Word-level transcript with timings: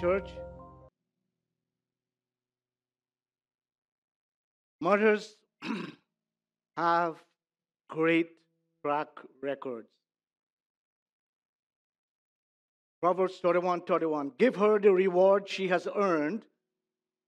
Church. 0.00 0.30
Mothers 4.80 5.36
have 6.76 7.16
great 7.88 8.30
track 8.82 9.08
records. 9.42 9.88
Proverbs 13.00 13.38
31 13.40 13.82
31. 13.82 14.32
Give 14.38 14.56
her 14.56 14.78
the 14.78 14.92
reward 14.92 15.48
she 15.48 15.68
has 15.68 15.86
earned, 15.94 16.42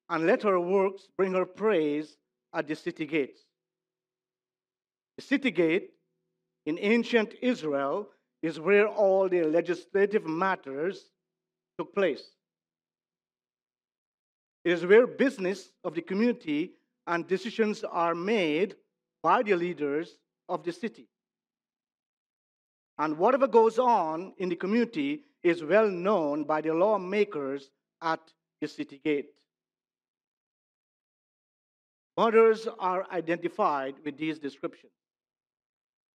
and 0.08 0.26
let 0.26 0.42
her 0.42 0.58
works 0.58 1.08
bring 1.16 1.34
her 1.34 1.46
praise 1.46 2.16
at 2.52 2.66
the 2.66 2.74
city 2.74 3.06
gates. 3.06 3.40
The 5.16 5.22
city 5.22 5.50
gate 5.50 5.90
in 6.64 6.78
ancient 6.80 7.34
Israel 7.40 8.08
is 8.42 8.58
where 8.58 8.88
all 8.88 9.28
the 9.28 9.44
legislative 9.44 10.26
matters 10.26 11.10
took 11.78 11.94
place. 11.94 12.35
It 14.66 14.72
is 14.72 14.84
where 14.84 15.06
business 15.06 15.70
of 15.84 15.94
the 15.94 16.02
community 16.02 16.72
and 17.06 17.24
decisions 17.28 17.84
are 17.84 18.16
made 18.16 18.74
by 19.22 19.44
the 19.44 19.54
leaders 19.54 20.18
of 20.48 20.64
the 20.64 20.72
city. 20.72 21.06
And 22.98 23.16
whatever 23.16 23.46
goes 23.46 23.78
on 23.78 24.32
in 24.38 24.48
the 24.48 24.56
community 24.56 25.22
is 25.44 25.62
well 25.62 25.88
known 25.88 26.42
by 26.42 26.62
the 26.62 26.74
lawmakers 26.74 27.70
at 28.02 28.18
the 28.60 28.66
city 28.66 29.00
gate. 29.04 29.30
Mothers 32.16 32.66
are 32.80 33.06
identified 33.12 33.94
with 34.04 34.18
these 34.18 34.40
descriptions. 34.40 34.90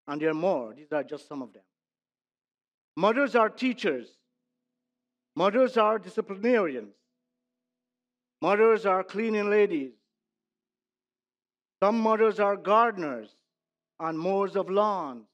And 0.06 0.22
there 0.22 0.30
are 0.30 0.34
more, 0.34 0.72
these 0.72 0.92
are 0.92 1.02
just 1.02 1.27
some 1.27 1.42
of 1.42 1.52
them. 1.52 1.64
Mothers 2.97 3.34
are 3.34 3.48
teachers. 3.48 4.06
Mothers 5.34 5.77
are 5.77 5.98
disciplinarians. 5.98 6.94
Mothers 8.42 8.84
are 8.87 9.03
cleaning 9.03 9.48
ladies. 9.51 9.92
Some 11.83 11.98
mothers 12.01 12.41
are 12.41 12.56
gardeners 12.56 13.31
on 13.98 14.17
mowers 14.17 14.56
of 14.56 14.70
lawns. 14.70 15.27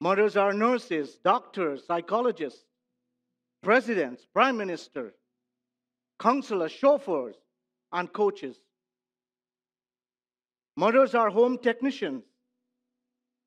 Mothers 0.00 0.36
are 0.36 0.52
nurses, 0.52 1.18
doctors, 1.24 1.86
psychologists, 1.86 2.64
presidents, 3.62 4.26
prime 4.32 4.56
ministers, 4.56 5.14
counselors, 6.20 6.72
chauffeurs, 6.72 7.36
and 7.92 8.12
coaches. 8.12 8.56
Mothers 10.76 11.14
are 11.14 11.30
home 11.30 11.58
technicians, 11.58 12.22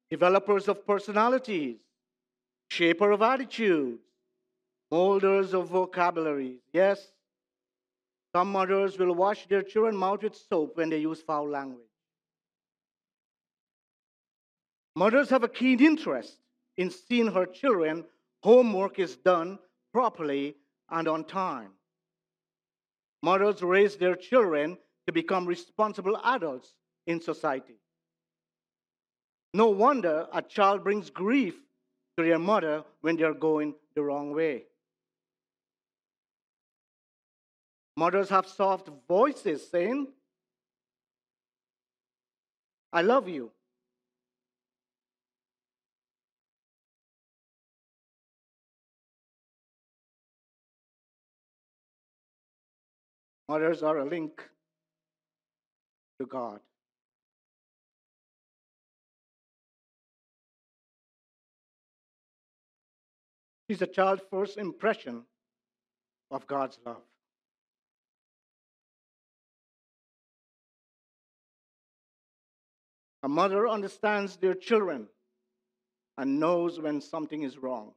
developers 0.10 0.68
of 0.68 0.86
personalities, 0.86 1.78
shaper 2.70 3.12
of 3.12 3.22
attitudes, 3.22 4.02
molders 4.92 5.54
of 5.54 5.70
vocabularies. 5.70 6.60
Yes, 6.74 7.12
some 8.36 8.52
mothers 8.52 8.98
will 8.98 9.16
wash 9.16 9.48
their 9.48 9.62
children's 9.62 9.98
mouth 9.98 10.24
with 10.24 10.36
soap 10.36 10.78
when 10.78 10.90
they 10.90 11.00
use 11.00 11.22
foul 11.22 11.50
language. 11.50 11.86
Mothers 14.96 15.30
have 15.30 15.44
a 15.44 15.48
keen 15.48 15.84
interest 15.84 16.38
in 16.78 16.90
seeing 16.90 17.28
her 17.28 17.46
children 17.46 18.06
homework 18.44 19.00
is 19.00 19.16
done 19.18 19.60
properly 19.94 20.56
and 20.90 21.08
on 21.08 21.24
time. 21.24 21.72
Mothers 23.24 23.62
raise 23.62 23.96
their 23.96 24.16
children 24.16 24.78
to 25.06 25.14
become 25.14 25.46
responsible 25.46 26.18
adults 26.24 26.74
in 27.08 27.22
society. 27.22 27.76
No 29.54 29.70
wonder 29.70 30.28
a 30.34 30.42
child 30.42 30.84
brings 30.84 31.10
grief 31.10 31.56
to 32.18 32.24
their 32.24 32.40
mother 32.40 32.84
when 33.02 33.16
they're 33.16 33.34
going 33.34 33.76
the 33.96 34.02
wrong 34.02 34.34
way. 34.34 34.66
Mothers 38.02 38.30
have 38.30 38.48
soft 38.48 38.90
voices 39.08 39.70
saying, 39.70 40.08
I 42.92 43.04
love 43.04 43.30
you. 43.30 43.52
Mothers 53.48 53.84
are 53.84 54.00
a 54.00 54.06
link 54.06 54.50
to 56.20 56.26
God. 56.26 56.60
She's 63.70 63.84
a 63.84 63.86
child's 63.86 64.24
first 64.32 64.58
impression 64.58 65.22
of 66.32 66.48
God's 66.48 66.80
love. 66.84 67.04
A 73.24 73.30
mother 73.30 73.68
understands 73.68 74.38
their 74.38 74.56
children 74.56 75.08
and 76.18 76.40
knows 76.40 76.80
when 76.80 77.02
something 77.02 77.44
is 77.44 77.58
wrong. 77.58 77.94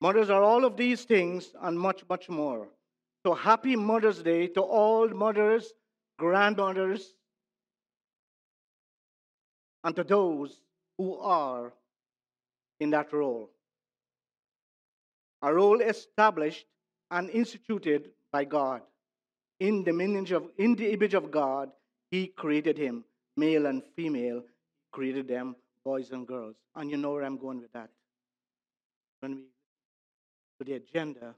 Mothers 0.00 0.30
are 0.30 0.42
all 0.42 0.64
of 0.64 0.76
these 0.76 1.04
things 1.04 1.52
and 1.62 1.78
much, 1.78 2.04
much 2.08 2.28
more. 2.28 2.68
So 3.24 3.34
happy 3.34 3.74
Mother's 3.74 4.22
Day 4.22 4.46
to 4.48 4.60
all 4.60 5.08
mothers, 5.08 5.72
grandmothers, 6.18 7.14
and 9.82 9.96
to 9.96 10.04
those 10.04 10.60
who 10.98 11.16
are 11.18 11.72
in 12.78 12.90
that 12.90 13.12
role. 13.12 13.50
A 15.42 15.52
role 15.52 15.80
established 15.80 16.66
and 17.10 17.30
instituted 17.30 18.10
by 18.32 18.44
God. 18.44 18.82
In 19.58 19.84
the 19.84 19.90
image 19.90 20.32
of, 20.32 20.48
in 20.58 20.74
the 20.74 20.92
image 20.92 21.14
of 21.14 21.30
God, 21.30 21.70
He 22.10 22.28
created 22.28 22.76
him, 22.76 23.04
male 23.36 23.66
and 23.66 23.82
female, 23.94 24.42
created 24.92 25.28
them, 25.28 25.56
boys 25.84 26.10
and 26.10 26.26
girls. 26.26 26.56
And 26.74 26.90
you 26.90 26.96
know 26.96 27.12
where 27.12 27.24
I'm 27.24 27.38
going 27.38 27.60
with 27.60 27.72
that. 27.72 27.90
When 29.20 29.36
we 29.36 29.42
to 30.58 30.64
the 30.64 30.74
agenda. 30.74 31.34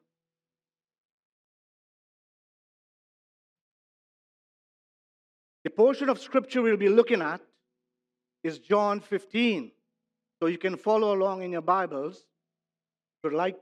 The 5.64 5.70
portion 5.70 6.08
of 6.08 6.20
scripture 6.20 6.62
we'll 6.62 6.76
be 6.76 6.88
looking 6.88 7.20
at 7.20 7.40
is 8.44 8.58
John 8.58 9.00
15. 9.00 9.70
So 10.40 10.46
you 10.46 10.58
can 10.58 10.76
follow 10.76 11.14
along 11.14 11.42
in 11.42 11.52
your 11.52 11.62
Bibles 11.62 12.16
if 12.16 13.32
you'd 13.32 13.36
like 13.36 13.56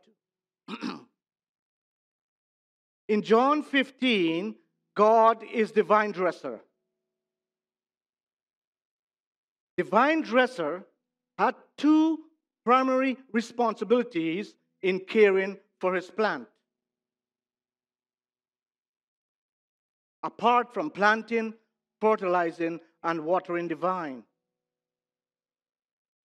to. 0.69 1.01
in 3.09 3.23
John 3.23 3.63
15, 3.63 4.55
God 4.95 5.45
is 5.53 5.73
the 5.73 5.83
vine 5.83 6.13
dresser. 6.13 6.61
The 9.77 9.85
vine 9.85 10.23
dresser 10.23 10.85
had 11.39 11.55
two 11.77 12.21
primary 12.65 13.17
responsibilities 13.33 14.55
in 14.83 15.01
caring 15.01 15.59
for 15.79 15.95
his 15.95 16.11
plant. 16.11 16.49
Apart 20.23 20.75
from 20.75 20.91
planting, 20.91 21.55
fertilizing, 22.01 22.81
and 23.05 23.25
watering 23.25 23.69
the 23.69 23.77
vine. 23.77 24.25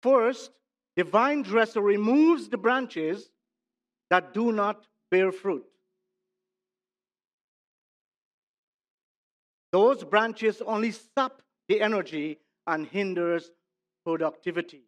First, 0.02 0.50
the 0.96 1.04
vine 1.04 1.42
dresser 1.42 1.80
removes 1.80 2.48
the 2.48 2.58
branches 2.58 3.30
that 4.10 4.34
do 4.34 4.52
not 4.52 4.86
bear 5.10 5.32
fruit. 5.32 5.64
Those 9.76 10.04
branches 10.04 10.62
only 10.62 10.90
sap 10.90 11.42
the 11.68 11.82
energy 11.82 12.38
and 12.66 12.86
hinders 12.86 13.50
productivity. 14.06 14.84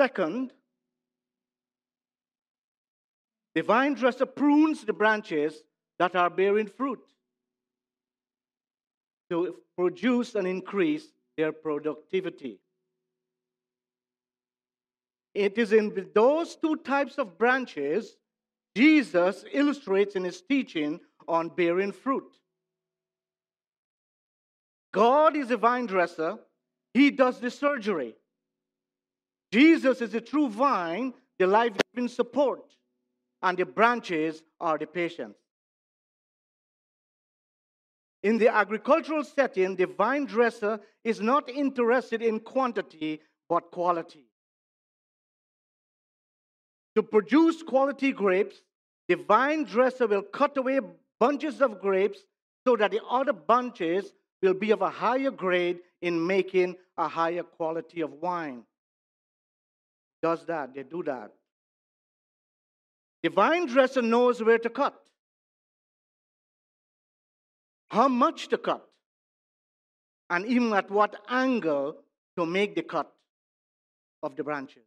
Second, 0.00 0.52
the 3.56 3.62
vine 3.62 3.94
dresser 3.94 4.26
prunes 4.26 4.84
the 4.84 4.92
branches 4.92 5.64
that 5.98 6.14
are 6.14 6.30
bearing 6.30 6.68
fruit 6.68 7.02
to 9.30 9.56
produce 9.76 10.36
and 10.36 10.46
increase 10.46 11.08
their 11.36 11.50
productivity. 11.50 12.60
It 15.34 15.58
is 15.58 15.72
in 15.72 16.10
those 16.14 16.54
two 16.54 16.76
types 16.76 17.18
of 17.18 17.36
branches 17.36 18.16
Jesus 18.76 19.44
illustrates 19.52 20.16
in 20.16 20.24
his 20.24 20.40
teaching 20.42 21.00
on 21.28 21.48
bearing 21.48 21.92
fruit. 21.92 22.36
God 24.92 25.36
is 25.36 25.50
a 25.50 25.56
vine 25.56 25.86
dresser, 25.86 26.38
he 26.92 27.10
does 27.10 27.40
the 27.40 27.50
surgery. 27.50 28.14
Jesus 29.52 30.00
is 30.00 30.10
the 30.10 30.20
true 30.20 30.48
vine, 30.48 31.14
the 31.38 31.46
life 31.46 31.72
giving 31.92 32.08
support, 32.08 32.74
and 33.42 33.58
the 33.58 33.64
branches 33.64 34.42
are 34.60 34.78
the 34.78 34.86
patients. 34.86 35.38
In 38.22 38.38
the 38.38 38.48
agricultural 38.48 39.22
setting, 39.22 39.76
the 39.76 39.86
vine 39.86 40.24
dresser 40.24 40.80
is 41.04 41.20
not 41.20 41.48
interested 41.50 42.22
in 42.22 42.40
quantity 42.40 43.20
but 43.48 43.70
quality. 43.70 44.23
To 46.96 47.02
produce 47.02 47.62
quality 47.62 48.12
grapes, 48.12 48.56
the 49.08 49.16
vine 49.16 49.64
dresser 49.64 50.06
will 50.06 50.22
cut 50.22 50.56
away 50.56 50.80
bunches 51.18 51.60
of 51.60 51.80
grapes 51.80 52.20
so 52.66 52.76
that 52.76 52.90
the 52.90 53.02
other 53.04 53.32
bunches 53.32 54.12
will 54.42 54.54
be 54.54 54.70
of 54.70 54.82
a 54.82 54.90
higher 54.90 55.30
grade 55.30 55.80
in 56.00 56.26
making 56.26 56.76
a 56.96 57.08
higher 57.08 57.42
quality 57.42 58.00
of 58.00 58.12
wine. 58.12 58.62
Does 60.22 60.44
that, 60.46 60.74
they 60.74 60.82
do 60.82 61.02
that. 61.02 61.32
The 63.22 63.30
vine 63.30 63.66
dresser 63.66 64.02
knows 64.02 64.42
where 64.42 64.58
to 64.58 64.68
cut, 64.68 64.94
how 67.88 68.08
much 68.08 68.48
to 68.48 68.58
cut, 68.58 68.86
and 70.30 70.46
even 70.46 70.72
at 70.72 70.90
what 70.90 71.16
angle 71.28 71.96
to 72.36 72.46
make 72.46 72.74
the 72.74 72.82
cut 72.82 73.10
of 74.22 74.36
the 74.36 74.44
branches. 74.44 74.84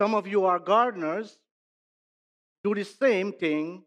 Some 0.00 0.14
of 0.14 0.26
you 0.26 0.46
are 0.46 0.58
gardeners, 0.58 1.38
do 2.64 2.74
the 2.74 2.84
same 2.84 3.34
thing 3.34 3.82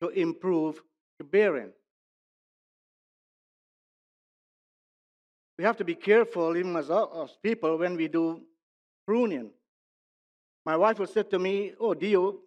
to 0.00 0.08
improve 0.10 0.80
the 1.18 1.24
bearing. 1.24 1.72
We 5.58 5.64
have 5.64 5.76
to 5.78 5.84
be 5.84 5.96
careful, 5.96 6.56
even 6.56 6.76
as 6.76 6.88
us 6.90 7.36
people, 7.42 7.76
when 7.76 7.96
we 7.96 8.06
do 8.06 8.40
pruning. 9.04 9.50
My 10.64 10.76
wife 10.76 11.00
will 11.00 11.08
say 11.08 11.24
to 11.24 11.38
me, 11.40 11.72
Oh, 11.80 11.96
you 12.00 12.40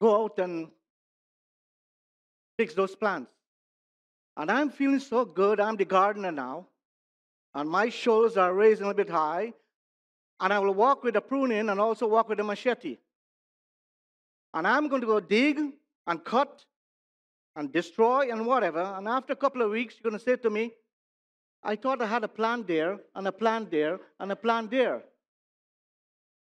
go 0.00 0.24
out 0.24 0.40
and 0.40 0.66
fix 2.58 2.74
those 2.74 2.96
plants? 2.96 3.30
And 4.36 4.50
I'm 4.50 4.68
feeling 4.68 4.98
so 4.98 5.24
good. 5.24 5.60
I'm 5.60 5.76
the 5.76 5.84
gardener 5.84 6.32
now. 6.32 6.66
And 7.54 7.70
my 7.70 7.88
shoulders 7.88 8.36
are 8.36 8.52
raised 8.52 8.80
a 8.80 8.88
little 8.88 8.96
bit 8.96 9.10
high. 9.10 9.52
And 10.40 10.52
I 10.52 10.58
will 10.58 10.74
walk 10.74 11.04
with 11.04 11.16
a 11.16 11.20
pruning 11.20 11.68
and 11.68 11.80
also 11.80 12.06
walk 12.06 12.28
with 12.28 12.40
a 12.40 12.44
machete. 12.44 12.98
And 14.52 14.66
I'm 14.66 14.88
going 14.88 15.00
to 15.00 15.06
go 15.06 15.20
dig 15.20 15.58
and 16.06 16.24
cut 16.24 16.64
and 17.56 17.72
destroy 17.72 18.30
and 18.30 18.46
whatever. 18.46 18.80
And 18.80 19.08
after 19.08 19.32
a 19.32 19.36
couple 19.36 19.62
of 19.62 19.70
weeks, 19.70 19.94
you're 19.94 20.10
going 20.10 20.18
to 20.18 20.24
say 20.24 20.36
to 20.36 20.50
me, 20.50 20.72
I 21.62 21.76
thought 21.76 22.02
I 22.02 22.06
had 22.06 22.24
a 22.24 22.28
plant 22.28 22.66
there 22.66 22.98
and 23.14 23.26
a 23.26 23.32
plant 23.32 23.70
there 23.70 23.98
and 24.20 24.30
a 24.30 24.36
plant 24.36 24.70
there. 24.70 25.02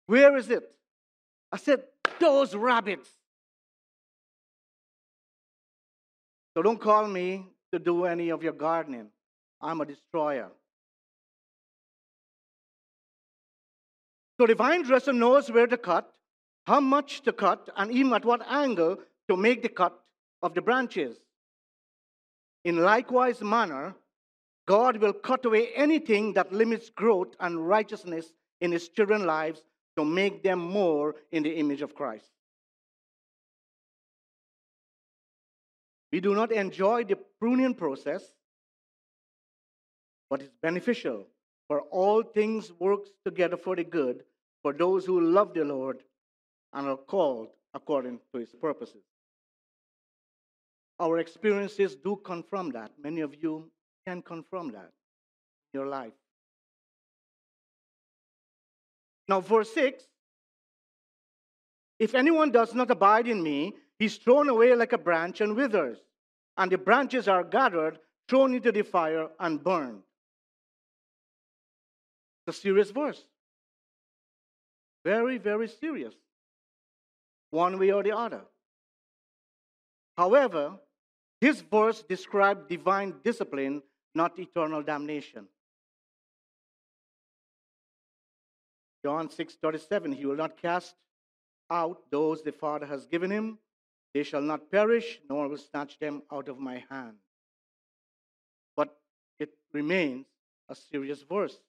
Where 0.07 0.35
is 0.35 0.49
it? 0.49 0.63
I 1.51 1.57
said, 1.57 1.83
Those 2.19 2.53
rabbits. 2.55 3.09
So 6.53 6.61
don't 6.61 6.79
call 6.79 7.07
me 7.07 7.47
to 7.71 7.79
do 7.79 8.05
any 8.05 8.29
of 8.29 8.43
your 8.43 8.53
gardening. 8.53 9.07
I'm 9.61 9.81
a 9.81 9.85
destroyer. 9.85 10.49
So 14.39 14.45
the 14.45 14.55
vine 14.55 14.83
dresser 14.83 15.13
knows 15.13 15.49
where 15.49 15.67
to 15.67 15.77
cut, 15.77 16.11
how 16.65 16.79
much 16.79 17.21
to 17.21 17.31
cut, 17.31 17.69
and 17.77 17.91
even 17.91 18.13
at 18.13 18.25
what 18.25 18.45
angle 18.49 18.97
to 19.29 19.37
make 19.37 19.61
the 19.61 19.69
cut 19.69 19.97
of 20.41 20.53
the 20.53 20.61
branches. 20.61 21.17
In 22.63 22.77
likewise 22.77 23.41
manner, 23.41 23.95
God 24.67 24.97
will 24.97 25.13
cut 25.13 25.45
away 25.45 25.69
anything 25.75 26.33
that 26.33 26.51
limits 26.51 26.89
growth 26.89 27.35
and 27.39 27.67
righteousness 27.67 28.33
in 28.61 28.71
his 28.71 28.89
children's 28.89 29.25
lives 29.25 29.61
to 29.97 30.03
make 30.03 30.43
them 30.43 30.59
more 30.59 31.15
in 31.31 31.43
the 31.43 31.55
image 31.55 31.81
of 31.81 31.95
Christ. 31.95 32.29
We 36.11 36.19
do 36.19 36.33
not 36.33 36.51
enjoy 36.51 37.03
the 37.03 37.17
pruning 37.39 37.75
process, 37.75 38.23
but 40.29 40.41
it's 40.41 40.55
beneficial 40.61 41.27
for 41.67 41.81
all 41.81 42.23
things 42.23 42.71
work 42.79 43.01
together 43.25 43.57
for 43.57 43.75
the 43.75 43.83
good 43.83 44.23
for 44.61 44.73
those 44.73 45.05
who 45.05 45.21
love 45.21 45.53
the 45.53 45.63
Lord 45.63 46.01
and 46.73 46.87
are 46.87 46.97
called 46.97 47.49
according 47.73 48.19
to 48.33 48.39
his 48.39 48.53
purposes. 48.53 49.03
Our 50.99 51.19
experiences 51.19 51.95
do 51.95 52.15
confirm 52.15 52.71
that. 52.71 52.91
Many 53.01 53.21
of 53.21 53.35
you 53.41 53.69
can 54.07 54.21
confirm 54.21 54.71
that 54.71 54.91
in 55.73 55.79
your 55.79 55.87
life. 55.87 56.13
Now, 59.27 59.41
verse 59.41 59.73
6 59.73 60.03
If 61.99 62.15
anyone 62.15 62.51
does 62.51 62.73
not 62.73 62.91
abide 62.91 63.27
in 63.27 63.43
me, 63.43 63.73
he's 63.99 64.17
thrown 64.17 64.49
away 64.49 64.73
like 64.75 64.93
a 64.93 64.97
branch 64.97 65.41
and 65.41 65.55
withers, 65.55 65.97
and 66.57 66.71
the 66.71 66.77
branches 66.77 67.27
are 67.27 67.43
gathered, 67.43 67.99
thrown 68.29 68.53
into 68.53 68.71
the 68.71 68.83
fire, 68.83 69.29
and 69.39 69.63
burned. 69.63 70.01
It's 72.45 72.57
a 72.57 72.61
serious 72.61 72.91
verse. 72.91 73.23
Very, 75.03 75.37
very 75.37 75.67
serious. 75.67 76.13
One 77.51 77.79
way 77.79 77.91
or 77.91 78.03
the 78.03 78.15
other. 78.15 78.41
However, 80.17 80.75
this 81.41 81.61
verse 81.61 82.03
describes 82.03 82.65
divine 82.67 83.15
discipline, 83.23 83.83
not 84.13 84.37
eternal 84.39 84.81
damnation. 84.81 85.47
John 89.03 89.29
6 89.29 89.55
37, 89.61 90.13
he 90.13 90.25
will 90.25 90.35
not 90.35 90.59
cast 90.59 90.95
out 91.69 92.01
those 92.09 92.41
the 92.41 92.51
Father 92.51 92.85
has 92.85 93.05
given 93.05 93.29
him. 93.29 93.59
They 94.13 94.23
shall 94.23 94.41
not 94.41 94.71
perish, 94.71 95.19
nor 95.29 95.47
will 95.47 95.57
snatch 95.57 95.99
them 95.99 96.23
out 96.31 96.47
of 96.47 96.57
my 96.57 96.83
hand. 96.89 97.17
But 98.75 98.95
it 99.39 99.49
remains 99.73 100.25
a 100.69 100.75
serious 100.75 101.21
verse 101.21 101.59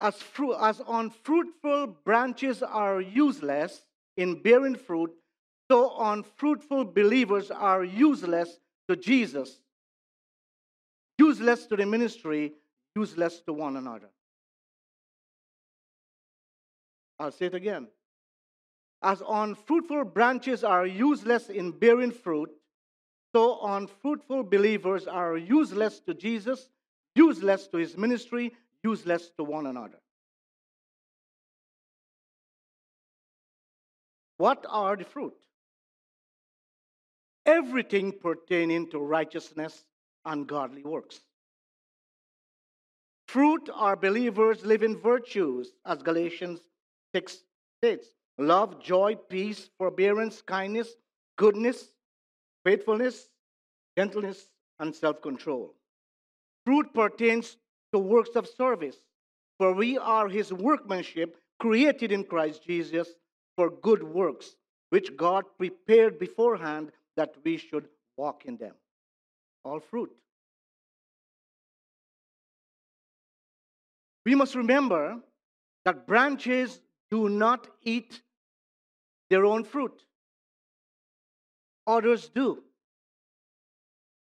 as, 0.00 0.16
fruit, 0.16 0.56
as 0.60 0.80
unfruitful 0.88 1.88
branches 2.04 2.62
are 2.62 3.00
useless 3.00 3.84
in 4.16 4.40
bearing 4.42 4.76
fruit, 4.76 5.12
so 5.70 5.94
unfruitful 5.98 6.84
believers 6.84 7.50
are 7.50 7.84
useless 7.84 8.58
to 8.88 8.96
Jesus, 8.96 9.60
useless 11.18 11.66
to 11.66 11.76
the 11.76 11.86
ministry, 11.86 12.52
useless 12.96 13.40
to 13.42 13.52
one 13.52 13.76
another. 13.76 14.08
I'll 17.18 17.30
say 17.30 17.46
it 17.46 17.54
again. 17.54 17.86
As 19.02 19.22
unfruitful 19.26 20.04
branches 20.06 20.64
are 20.64 20.86
useless 20.86 21.48
in 21.50 21.70
bearing 21.70 22.10
fruit, 22.10 22.50
so 23.34 23.60
unfruitful 23.62 24.42
believers 24.44 25.06
are 25.06 25.36
useless 25.36 26.00
to 26.00 26.14
Jesus, 26.14 26.68
useless 27.14 27.68
to 27.68 27.76
his 27.76 27.96
ministry, 27.96 28.52
useless 28.82 29.30
to 29.36 29.44
one 29.44 29.66
another. 29.66 29.98
What 34.38 34.64
are 34.68 34.96
the 34.96 35.04
fruit? 35.04 35.34
Everything 37.44 38.12
pertaining 38.12 38.90
to 38.90 38.98
righteousness 38.98 39.84
and 40.24 40.46
godly 40.46 40.82
works. 40.82 41.20
Fruit 43.28 43.68
are 43.74 43.96
believers' 43.96 44.64
living 44.64 44.98
virtues, 44.98 45.72
as 45.84 46.02
Galatians 46.02 46.60
6 47.14 47.38
states 47.78 48.08
love, 48.38 48.82
joy, 48.82 49.14
peace, 49.28 49.68
forbearance, 49.78 50.42
kindness, 50.42 50.94
goodness, 51.36 51.88
faithfulness, 52.64 53.28
gentleness, 53.96 54.46
and 54.78 54.94
self 54.94 55.20
control. 55.22 55.74
Fruit 56.64 56.92
pertains 56.94 57.56
to 57.92 57.98
works 57.98 58.36
of 58.36 58.46
service. 58.46 58.96
For 59.58 59.72
we 59.74 59.98
are 59.98 60.28
his 60.28 60.52
workmanship, 60.52 61.36
created 61.58 62.12
in 62.12 62.24
Christ 62.24 62.64
Jesus 62.64 63.08
for 63.56 63.70
good 63.70 64.02
works, 64.02 64.56
which 64.88 65.16
God 65.16 65.44
prepared 65.58 66.18
beforehand 66.18 66.92
that 67.16 67.34
we 67.44 67.58
should 67.58 67.88
walk 68.16 68.44
in 68.46 68.56
them. 68.56 68.74
All 69.64 69.80
fruit. 69.80 70.10
We 74.24 74.34
must 74.34 74.54
remember 74.54 75.18
that 75.84 76.06
branches 76.06 76.80
do 77.10 77.28
not 77.28 77.66
eat 77.82 78.22
their 79.28 79.44
own 79.44 79.64
fruit, 79.64 80.02
others 81.86 82.30
do. 82.34 82.62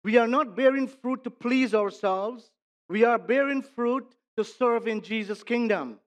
we 0.04 0.18
are 0.18 0.28
not 0.28 0.56
bearing 0.56 0.88
fruit 0.88 1.24
to 1.24 1.30
please 1.30 1.74
ourselves, 1.74 2.51
we 2.92 3.06
are 3.06 3.18
bearing 3.18 3.62
fruit 3.62 4.06
to 4.36 4.44
serve 4.44 4.88
in 4.88 5.02
Jesus' 5.02 5.44
kingdom. 5.44 5.98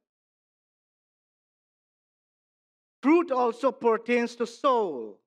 Fruit 3.03 3.31
also 3.31 3.73
pertains 3.73 4.37
to 4.37 4.47
soul. 4.47 5.19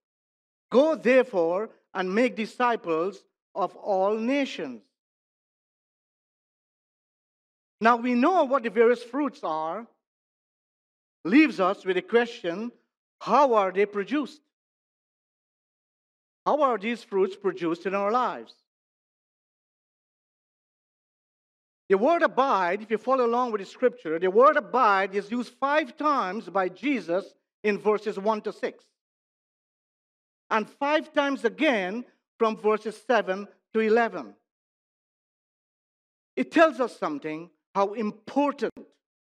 Go 0.71 0.95
therefore 0.95 1.69
and 1.93 2.13
make 2.13 2.35
disciples 2.35 3.23
of 3.55 3.75
all 3.75 4.15
nations. 4.17 4.83
Now 7.81 7.95
we 7.95 8.13
know 8.13 8.43
what 8.43 8.63
the 8.63 8.69
various 8.69 9.03
fruits 9.03 9.39
are, 9.43 9.87
leaves 11.25 11.59
us 11.59 11.85
with 11.85 11.97
a 11.97 12.01
question 12.01 12.71
how 13.19 13.55
are 13.55 13.71
they 13.71 13.87
produced? 13.87 14.41
How 16.45 16.61
are 16.61 16.77
these 16.77 17.03
fruits 17.03 17.35
produced 17.35 17.87
in 17.87 17.95
our 17.95 18.11
lives? 18.11 18.53
The 21.89 21.97
word 21.97 22.21
abide, 22.21 22.81
if 22.81 22.91
you 22.91 22.97
follow 22.97 23.25
along 23.25 23.51
with 23.51 23.61
the 23.61 23.65
scripture, 23.65 24.19
the 24.19 24.29
word 24.29 24.57
abide 24.57 25.15
is 25.15 25.31
used 25.31 25.53
five 25.59 25.95
times 25.95 26.49
by 26.49 26.67
Jesus 26.67 27.33
in 27.63 27.77
verses 27.77 28.19
1 28.19 28.41
to 28.41 28.51
6. 28.51 28.85
And 30.49 30.69
five 30.69 31.13
times 31.13 31.45
again 31.45 32.03
from 32.37 32.57
verses 32.57 33.01
7 33.07 33.47
to 33.73 33.79
11. 33.79 34.33
It 36.35 36.51
tells 36.51 36.79
us 36.79 36.97
something 36.97 37.49
how 37.73 37.93
important 37.93 38.73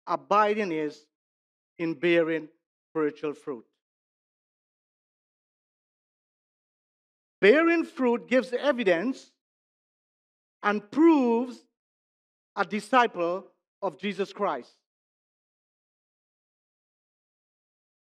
abiding 0.06 0.72
is 0.72 1.06
in 1.78 1.94
bearing 1.94 2.48
spiritual 2.90 3.34
fruit. 3.34 3.66
Bearing 7.40 7.84
fruit 7.84 8.28
gives 8.28 8.52
evidence 8.54 9.32
and 10.64 10.90
proves 10.90 11.64
a 12.58 12.66
disciple 12.66 13.46
of 13.82 14.00
Jesus 14.00 14.34
Christ. 14.34 14.74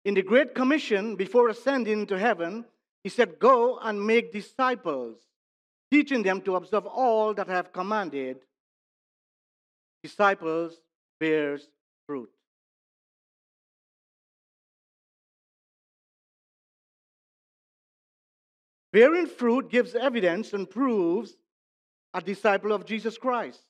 In 0.05 0.13
the 0.13 0.21
Great 0.21 0.53
Commission, 0.53 1.15
before 1.15 1.47
ascending 1.47 2.05
to 2.07 2.19
heaven, 2.19 2.65
he 3.03 3.09
said, 3.09 3.39
Go 3.39 3.79
and 3.81 4.05
make 4.05 4.33
disciples, 4.33 5.17
teaching 5.89 6.23
them 6.23 6.41
to 6.41 6.57
observe 6.57 6.85
all 6.85 7.33
that 7.33 7.49
I 7.49 7.53
have 7.53 7.71
commanded. 7.71 8.37
Disciples 10.03 10.73
bears 11.21 11.65
fruit. 12.05 12.29
Bearing 18.91 19.25
fruit 19.25 19.71
gives 19.71 19.95
evidence 19.95 20.51
and 20.51 20.69
proves 20.69 21.35
a 22.13 22.21
disciple 22.21 22.73
of 22.73 22.85
Jesus 22.85 23.17
Christ. 23.17 23.61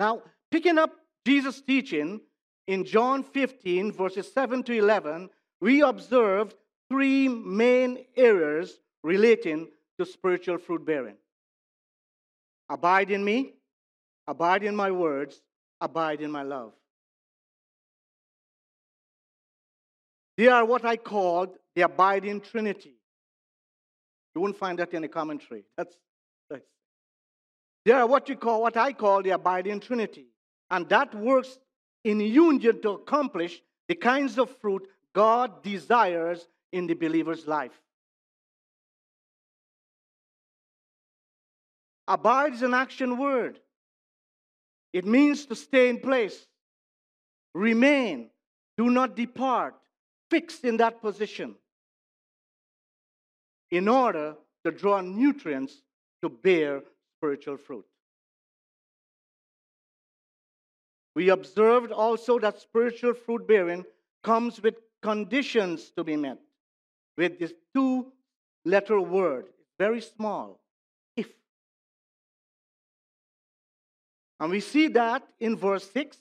Now, 0.00 0.22
picking 0.50 0.78
up 0.78 0.96
Jesus' 1.26 1.60
teaching 1.60 2.22
in 2.66 2.84
John 2.86 3.22
15, 3.22 3.92
verses 3.92 4.32
7 4.32 4.62
to 4.62 4.72
11, 4.72 5.28
we 5.60 5.82
observed 5.82 6.54
three 6.88 7.28
main 7.28 8.06
errors 8.16 8.80
relating 9.04 9.68
to 9.98 10.06
spiritual 10.06 10.56
fruit 10.56 10.84
bearing 10.84 11.16
abide 12.70 13.10
in 13.10 13.22
me, 13.24 13.54
abide 14.26 14.62
in 14.62 14.74
my 14.74 14.90
words, 14.90 15.42
abide 15.80 16.20
in 16.20 16.30
my 16.30 16.42
love. 16.42 16.72
They 20.36 20.46
are 20.46 20.64
what 20.64 20.84
I 20.84 20.96
called 20.96 21.56
the 21.74 21.82
abiding 21.82 22.40
trinity. 22.40 22.94
You 24.34 24.40
won't 24.40 24.56
find 24.56 24.78
that 24.78 24.94
in 24.94 25.02
the 25.02 25.08
commentary. 25.08 25.64
That's 25.76 25.96
they 27.84 27.92
are 27.92 28.06
what 28.06 28.28
you 28.28 28.36
call, 28.36 28.62
what 28.62 28.76
I 28.76 28.92
call 28.92 29.22
the 29.22 29.30
abiding 29.30 29.80
trinity. 29.80 30.26
And 30.70 30.88
that 30.88 31.14
works 31.14 31.58
in 32.04 32.20
union 32.20 32.80
to 32.82 32.90
accomplish 32.90 33.60
the 33.88 33.94
kinds 33.94 34.38
of 34.38 34.54
fruit 34.58 34.86
God 35.14 35.62
desires 35.62 36.46
in 36.72 36.86
the 36.86 36.94
believer's 36.94 37.46
life. 37.46 37.72
Abide 42.06 42.54
is 42.54 42.62
an 42.62 42.74
action 42.74 43.18
word. 43.18 43.58
It 44.92 45.06
means 45.06 45.46
to 45.46 45.54
stay 45.54 45.88
in 45.88 46.00
place, 46.00 46.46
remain, 47.54 48.30
do 48.76 48.90
not 48.90 49.14
depart, 49.14 49.74
fixed 50.30 50.64
in 50.64 50.76
that 50.78 51.00
position 51.00 51.54
in 53.70 53.86
order 53.88 54.34
to 54.64 54.70
draw 54.70 55.00
nutrients 55.00 55.82
to 56.22 56.28
bear 56.28 56.82
spiritual 57.20 57.58
fruit. 57.58 57.84
We 61.14 61.28
observed 61.28 61.92
also 61.92 62.38
that 62.38 62.60
spiritual 62.60 63.12
fruit 63.12 63.46
bearing 63.46 63.84
comes 64.22 64.62
with 64.62 64.76
conditions 65.02 65.90
to 65.96 66.04
be 66.04 66.16
met, 66.16 66.38
with 67.18 67.38
this 67.38 67.52
two 67.74 68.06
letter 68.64 68.98
word, 68.98 69.48
very 69.78 70.00
small, 70.00 70.60
if. 71.14 71.28
And 74.38 74.50
we 74.50 74.60
see 74.60 74.88
that 74.88 75.22
in 75.40 75.58
verse 75.58 75.90
6, 75.90 76.16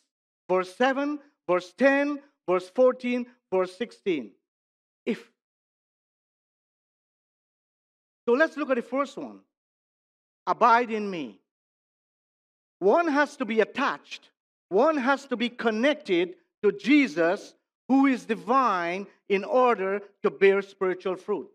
verse 0.50 0.75
7, 0.75 1.18
verse 1.48 1.74
10, 1.77 2.20
verse 2.46 2.70
14, 2.75 3.25
verse 3.53 3.77
16. 3.77 4.32
If. 5.06 5.32
So 8.27 8.34
let's 8.34 8.58
look 8.58 8.70
at 8.70 8.75
the 8.75 8.82
first 8.82 9.15
one 9.15 9.39
abide 10.50 10.89
in 10.89 11.10
me. 11.10 11.39
One 12.79 13.08
has 13.08 13.38
to 13.38 13.46
be 13.46 13.60
attached, 13.62 14.32
one 14.70 14.98
has 14.98 15.25
to 15.27 15.38
be 15.38 15.50
connected 15.50 16.36
to 16.63 16.72
Jesus, 16.72 17.53
who 17.88 18.08
is 18.08 18.25
divine, 18.25 19.06
in 19.27 19.44
order 19.44 20.01
to 20.24 20.29
bear 20.32 20.62
spiritual 20.62 21.15
fruit. 21.15 21.50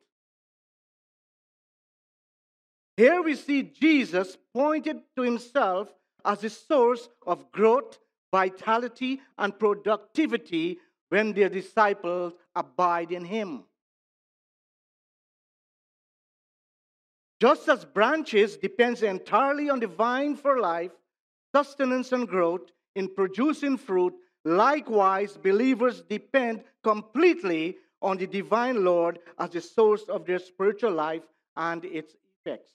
Here 2.97 3.21
we 3.21 3.35
see 3.35 3.63
Jesus 3.63 4.39
pointed 4.55 4.99
to 5.17 5.23
himself 5.23 5.93
as 6.25 6.45
a 6.45 6.51
source 6.51 7.09
of 7.27 7.51
growth, 7.51 7.99
vitality, 8.31 9.21
and 9.37 9.59
productivity 9.59 10.79
when 11.09 11.33
their 11.33 11.49
disciples 11.49 12.33
abide 12.55 13.11
in 13.11 13.25
him. 13.25 13.65
Just 17.45 17.69
as 17.69 17.85
branches 17.85 18.57
depends 18.57 19.03
entirely 19.03 19.69
on 19.69 19.79
the 19.79 19.87
vine 19.87 20.35
for 20.35 20.61
life, 20.61 20.93
sustenance 21.55 22.11
and 22.13 22.27
growth 22.27 22.71
in 22.97 23.07
producing 23.07 23.77
fruit, 23.77 24.15
likewise 24.47 25.37
believers 25.37 26.01
depend 26.09 26.65
completely 26.83 27.77
on 28.01 28.17
the 28.17 28.27
divine 28.27 28.83
Lord 28.83 29.19
as 29.39 29.51
the 29.51 29.61
source 29.61 30.05
of 30.05 30.25
their 30.25 30.39
spiritual 30.39 30.93
life 30.93 31.21
and 31.55 31.85
its 31.85 32.15
effects. 32.47 32.73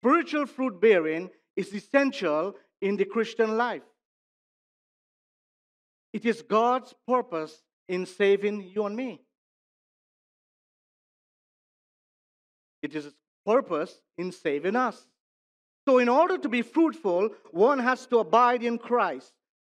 Spiritual 0.00 0.46
fruit 0.46 0.80
bearing 0.80 1.28
is 1.56 1.74
essential 1.74 2.54
in 2.80 2.96
the 2.96 3.04
Christian 3.04 3.58
life. 3.58 3.82
It 6.14 6.24
is 6.24 6.40
God's 6.40 6.94
purpose 7.06 7.62
in 7.86 8.06
saving 8.06 8.62
you 8.74 8.86
and 8.86 8.96
me. 8.96 9.25
It 12.86 12.94
is 12.94 13.12
purpose 13.44 14.00
in 14.16 14.30
saving 14.30 14.76
us. 14.76 15.08
So, 15.88 15.98
in 15.98 16.08
order 16.08 16.38
to 16.38 16.48
be 16.48 16.62
fruitful, 16.62 17.30
one 17.50 17.80
has 17.80 18.06
to 18.06 18.18
abide 18.18 18.62
in 18.62 18.78
Christ, 18.78 19.32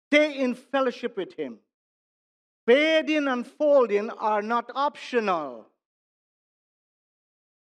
stay 0.08 0.38
in 0.38 0.54
fellowship 0.54 1.18
with 1.18 1.34
Him. 1.34 1.58
Fading 2.66 3.28
and 3.28 3.46
folding 3.46 4.08
are 4.08 4.40
not 4.40 4.70
optional 4.74 5.66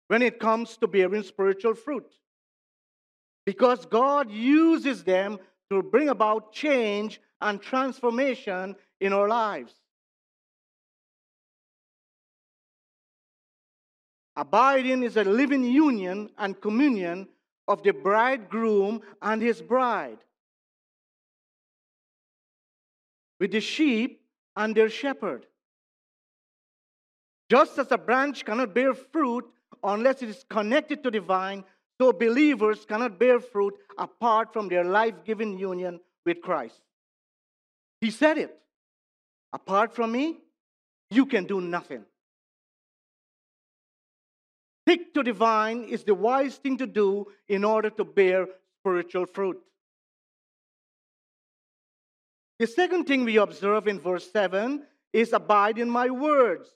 when 0.08 0.22
it 0.22 0.40
comes 0.40 0.78
to 0.78 0.88
bearing 0.88 1.24
spiritual 1.24 1.74
fruit. 1.74 2.12
Because 3.44 3.88
God 3.88 4.30
uses 4.30 5.04
them 5.04 5.40
to 5.72 5.82
bring 5.82 6.10
about 6.10 6.54
change 6.54 7.20
and 7.42 7.60
transformation 7.60 8.76
in 9.02 9.14
our 9.14 9.28
lives. 9.28 9.74
Abiding 14.36 15.04
is 15.04 15.16
a 15.18 15.24
living 15.24 15.64
union 15.64 16.30
and 16.38 16.60
communion 16.60 17.28
of 17.68 17.84
the 17.84 17.92
bridegroom 17.92 19.02
and 19.22 19.42
his 19.42 19.62
bride, 19.62 20.18
with 23.40 23.52
the 23.52 23.62
sheep 23.62 24.22
and 24.56 24.76
their 24.76 24.90
shepherd. 24.90 25.46
Just 27.50 27.78
as 27.78 27.92
a 27.92 27.98
branch 27.98 28.44
cannot 28.44 28.74
bear 28.74 28.94
fruit 28.94 29.46
unless 29.84 30.22
it 30.24 30.30
is 30.30 30.44
connected 30.50 31.04
to 31.04 31.12
the 31.12 31.20
vine, 31.20 31.64
so 32.02 32.12
believers 32.12 32.86
cannot 32.86 33.20
bear 33.20 33.40
fruit 33.40 33.76
apart 33.98 34.52
from 34.52 34.68
their 34.68 34.84
life 34.84 35.16
giving 35.24 35.58
union 35.58 36.00
with 36.26 36.42
Christ. 36.42 36.82
He 38.02 38.10
said 38.10 38.38
it. 38.38 38.58
Apart 39.54 39.94
from 39.94 40.12
me, 40.12 40.40
you 41.12 41.28
can 41.28 41.46
do 41.46 41.62
nothing. 41.62 42.06
Stick 44.84 45.14
to 45.14 45.24
the 45.24 45.34
vine 45.34 45.84
is 45.84 46.04
the 46.04 46.14
wise 46.14 46.58
thing 46.58 46.78
to 46.78 46.88
do 46.88 47.28
in 47.48 47.64
order 47.64 47.90
to 47.90 48.04
bear 48.04 48.48
spiritual 48.82 49.26
fruit. 49.26 49.58
The 52.60 52.68
second 52.68 53.06
thing 53.06 53.26
we 53.26 53.38
observe 53.38 53.88
in 53.88 54.00
verse 54.00 54.32
7 54.32 54.86
is 55.12 55.34
abide 55.34 55.78
in 55.78 55.90
my 55.90 56.10
words. 56.10 56.70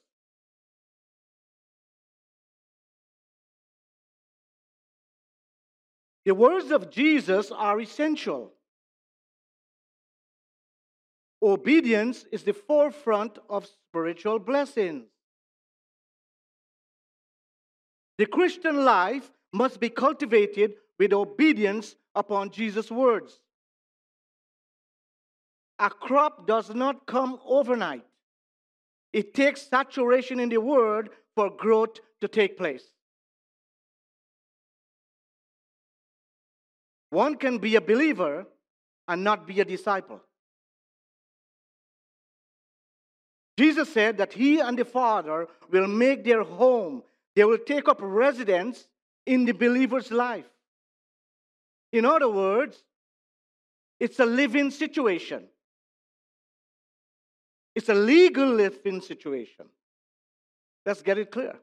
The 6.25 6.35
words 6.35 6.71
of 6.71 6.91
Jesus 6.91 7.51
are 7.51 7.79
essential. 7.79 8.51
Obedience 11.41 12.25
is 12.31 12.43
the 12.43 12.53
forefront 12.53 13.37
of 13.49 13.65
spiritual 13.65 14.39
blessings. 14.39 15.05
The 18.17 18.25
Christian 18.25 18.83
life 18.83 19.29
must 19.53 19.79
be 19.79 19.89
cultivated 19.89 20.73
with 20.99 21.13
obedience 21.13 21.95
upon 22.15 22.51
Jesus' 22.51 22.89
words. 22.89 23.39
A 25.79 25.89
crop 25.89 26.47
does 26.47 26.73
not 26.73 27.05
come 27.05 27.39
overnight. 27.45 28.03
It 29.13 29.33
takes 29.33 29.61
saturation 29.61 30.39
in 30.39 30.49
the 30.49 30.57
word 30.57 31.09
for 31.35 31.49
growth 31.49 31.99
to 32.21 32.27
take 32.27 32.57
place. 32.57 32.83
One 37.11 37.35
can 37.35 37.59
be 37.59 37.75
a 37.75 37.81
believer 37.81 38.45
and 39.07 39.23
not 39.23 39.47
be 39.47 39.59
a 39.61 39.65
disciple. 39.65 40.21
Jesus 43.57 43.91
said 43.91 44.17
that 44.17 44.33
he 44.33 44.59
and 44.59 44.77
the 44.77 44.85
Father 44.85 45.47
will 45.71 45.87
make 45.87 46.23
their 46.23 46.43
home, 46.43 47.03
they 47.37 47.45
will 47.45 47.59
take 47.59 47.87
up 47.87 47.99
residence 48.01 48.87
in 49.27 49.45
the 49.45 49.51
believer's 49.51 50.11
life. 50.11 50.49
In 51.93 52.03
other 52.03 52.27
words, 52.27 52.81
it's 53.99 54.19
a 54.19 54.25
living 54.25 54.71
situation. 54.71 55.43
It's 57.75 57.89
a 57.89 57.93
legal 57.93 58.47
living 58.47 59.01
situation. 59.01 59.67
Let's 60.83 61.03
get 61.03 61.19
it 61.19 61.29
clear. 61.29 61.53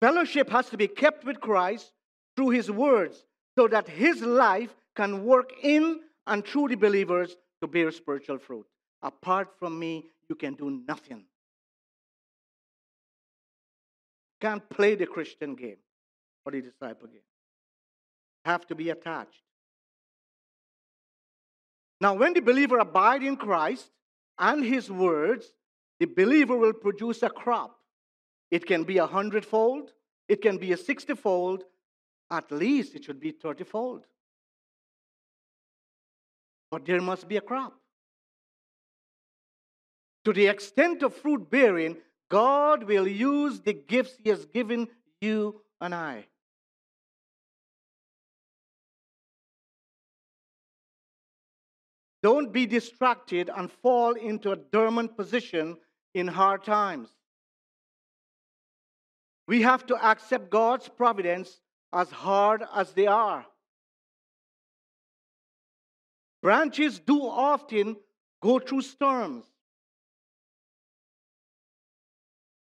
Fellowship 0.00 0.48
has 0.50 0.70
to 0.70 0.76
be 0.76 0.86
kept 0.86 1.24
with 1.24 1.40
Christ 1.40 1.90
through 2.36 2.50
his 2.50 2.70
words 2.70 3.26
so 3.58 3.66
that 3.66 3.88
his 3.88 4.22
life 4.22 4.72
can 4.94 5.24
work 5.24 5.50
in 5.60 6.02
and 6.28 6.46
through 6.46 6.68
the 6.68 6.76
believers 6.76 7.34
to 7.60 7.66
bear 7.66 7.90
spiritual 7.90 8.38
fruit. 8.38 8.66
Apart 9.02 9.48
from 9.58 9.76
me, 9.76 10.04
you 10.28 10.36
can 10.36 10.54
do 10.54 10.84
nothing. 10.86 11.24
Can't 14.44 14.68
play 14.68 14.94
the 14.94 15.06
Christian 15.06 15.54
game 15.54 15.78
or 16.44 16.52
the 16.52 16.60
disciple 16.60 17.08
game. 17.08 17.22
Have 18.44 18.66
to 18.66 18.74
be 18.74 18.90
attached. 18.90 19.40
Now, 21.98 22.12
when 22.12 22.34
the 22.34 22.42
believer 22.42 22.76
abide 22.76 23.22
in 23.22 23.36
Christ 23.36 23.90
and 24.38 24.62
his 24.62 24.90
words, 24.90 25.46
the 25.98 26.04
believer 26.04 26.58
will 26.58 26.74
produce 26.74 27.22
a 27.22 27.30
crop. 27.30 27.74
It 28.50 28.66
can 28.66 28.84
be 28.84 28.98
a 28.98 29.06
hundredfold, 29.06 29.92
it 30.28 30.42
can 30.42 30.58
be 30.58 30.72
a 30.72 30.76
sixtyfold, 30.76 31.64
at 32.30 32.52
least 32.52 32.94
it 32.94 33.04
should 33.04 33.20
be 33.20 33.32
thirtyfold. 33.32 34.02
But 36.70 36.84
there 36.84 37.00
must 37.00 37.28
be 37.28 37.38
a 37.38 37.40
crop. 37.40 37.80
To 40.26 40.34
the 40.34 40.48
extent 40.48 41.02
of 41.02 41.14
fruit 41.14 41.48
bearing, 41.50 41.96
God 42.28 42.84
will 42.84 43.06
use 43.06 43.60
the 43.60 43.72
gifts 43.72 44.14
He 44.22 44.30
has 44.30 44.44
given 44.46 44.88
you 45.20 45.60
and 45.80 45.94
I. 45.94 46.26
Don't 52.22 52.52
be 52.52 52.64
distracted 52.64 53.50
and 53.54 53.70
fall 53.70 54.14
into 54.14 54.50
a 54.50 54.56
dormant 54.56 55.14
position 55.14 55.76
in 56.14 56.26
hard 56.26 56.64
times. 56.64 57.10
We 59.46 59.60
have 59.60 59.84
to 59.86 59.96
accept 60.02 60.48
God's 60.48 60.88
providence 60.88 61.60
as 61.92 62.10
hard 62.10 62.64
as 62.74 62.92
they 62.92 63.06
are. 63.06 63.44
Branches 66.42 66.98
do 66.98 67.20
often 67.22 67.96
go 68.40 68.58
through 68.58 68.82
storms. 68.82 69.44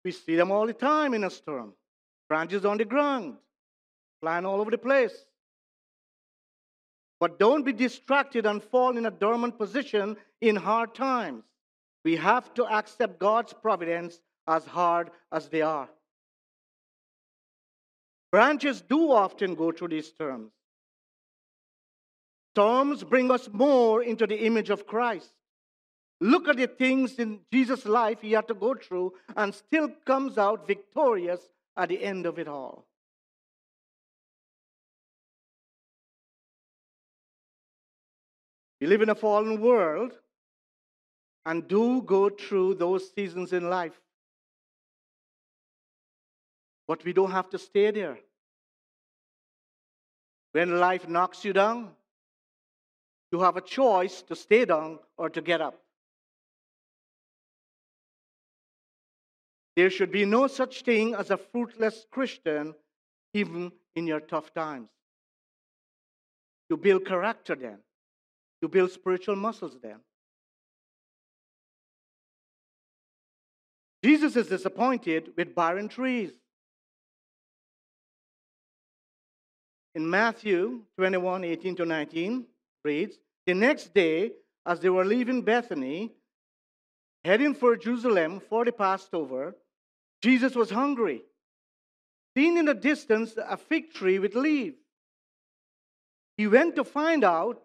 We 0.04 0.12
see 0.12 0.36
them 0.36 0.52
all 0.52 0.68
the 0.68 0.74
time 0.74 1.13
in 1.13 1.24
a 1.24 1.30
storm. 1.30 1.74
Branches 2.30 2.66
on 2.66 2.78
the 2.78 2.86
ground, 2.86 3.36
flying 4.22 4.46
all 4.46 4.60
over 4.60 4.72
the 4.72 4.78
place. 4.78 5.13
But 7.20 7.39
don't 7.39 7.63
be 7.63 7.74
distracted 7.74 8.46
and 8.46 8.62
fall 8.62 8.98
in 8.98 9.06
a 9.06 9.12
dormant 9.12 9.58
position 9.58 10.18
in 10.42 10.56
hard 10.56 10.94
times. 10.94 11.44
We 12.04 12.18
have 12.18 12.54
to 12.56 12.66
accept 12.66 13.20
God's 13.20 13.54
providence 13.54 14.20
as 14.48 14.66
hard 14.66 15.10
as 15.32 15.48
they 15.48 15.62
are. 15.62 15.89
Branches 18.32 18.82
do 18.82 19.12
often 19.12 19.56
go 19.56 19.72
through 19.72 19.89
these 19.89 20.08
storms. 20.08 20.52
Storms 22.54 23.04
bring 23.04 23.32
us 23.32 23.48
more 23.52 24.04
into 24.04 24.28
the 24.28 24.46
image 24.46 24.70
of 24.70 24.86
Christ. 24.86 25.32
Look 26.23 26.47
at 26.47 26.55
the 26.55 26.67
things 26.67 27.19
in 27.19 27.41
Jesus' 27.51 27.86
life 27.86 28.21
he 28.21 28.31
had 28.31 28.47
to 28.47 28.53
go 28.53 28.75
through 28.75 29.12
and 29.36 29.53
still 29.53 29.89
comes 30.05 30.38
out 30.38 30.65
victorious 30.65 31.41
at 31.75 31.89
the 31.89 32.01
end 32.01 32.25
of 32.25 32.39
it 32.39 32.47
all. 32.47 32.86
We 38.79 38.88
live 38.88 39.01
in 39.01 39.09
a 39.09 39.15
fallen 39.15 39.59
world 39.59 40.13
and 41.45 41.67
do 41.67 42.01
go 42.03 42.29
through 42.29 42.75
those 42.75 43.12
seasons 43.13 43.51
in 43.51 43.69
life. 43.69 43.99
But 46.88 47.03
we 47.03 47.12
don't 47.12 47.31
have 47.31 47.49
to 47.49 47.59
stay 47.59 47.91
there. 47.91 48.17
When 50.53 50.79
life 50.79 51.05
knocks 51.05 51.43
you 51.43 51.51
down, 51.51 51.89
you 53.33 53.41
have 53.41 53.57
a 53.57 53.62
choice 53.62 54.21
to 54.21 54.38
stay 54.38 54.63
down 54.63 54.99
or 55.17 55.29
to 55.29 55.41
get 55.41 55.59
up. 55.59 55.83
There 59.75 59.89
should 59.89 60.12
be 60.12 60.25
no 60.25 60.47
such 60.47 60.83
thing 60.83 61.15
as 61.15 61.31
a 61.31 61.38
fruitless 61.38 62.05
Christian, 62.12 62.75
even 63.33 63.71
in 63.95 64.05
your 64.07 64.19
tough 64.19 64.53
times. 64.53 64.89
You 66.69 66.77
build 66.77 67.05
character 67.05 67.55
then, 67.55 67.79
you 68.62 68.67
build 68.67 68.91
spiritual 68.91 69.36
muscles 69.36 69.77
then. 69.81 69.99
Jesus 74.03 74.36
is 74.36 74.47
disappointed 74.47 75.31
with 75.38 75.55
barren 75.55 75.88
trees. 75.88 76.31
In 79.95 80.09
Matthew 80.09 80.81
21 80.97 81.43
18 81.43 81.75
to 81.77 81.86
19, 81.86 82.45
reads, 82.83 83.17
The 83.45 83.53
next 83.53 83.93
day, 83.93 84.31
as 84.65 84.79
they 84.79 84.89
were 84.89 85.05
leaving 85.05 85.41
Bethany, 85.41 86.12
heading 87.23 87.53
for 87.53 87.77
Jerusalem 87.77 88.41
for 88.49 88.65
the 88.65 88.71
Passover, 88.71 89.55
Jesus 90.23 90.55
was 90.55 90.69
hungry. 90.69 91.21
Seeing 92.33 92.55
in 92.57 92.65
the 92.65 92.73
distance 92.73 93.33
a 93.38 93.57
fig 93.57 93.93
tree 93.93 94.19
with 94.19 94.36
leaves, 94.36 94.79
he 96.38 96.47
went 96.47 96.77
to 96.77 96.86
find 96.86 97.25
out 97.25 97.62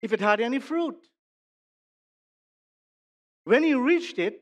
if 0.00 0.12
it 0.12 0.20
had 0.20 0.40
any 0.40 0.60
fruit. 0.60 0.96
When 3.42 3.64
he 3.64 3.74
reached 3.74 4.20
it, 4.20 4.40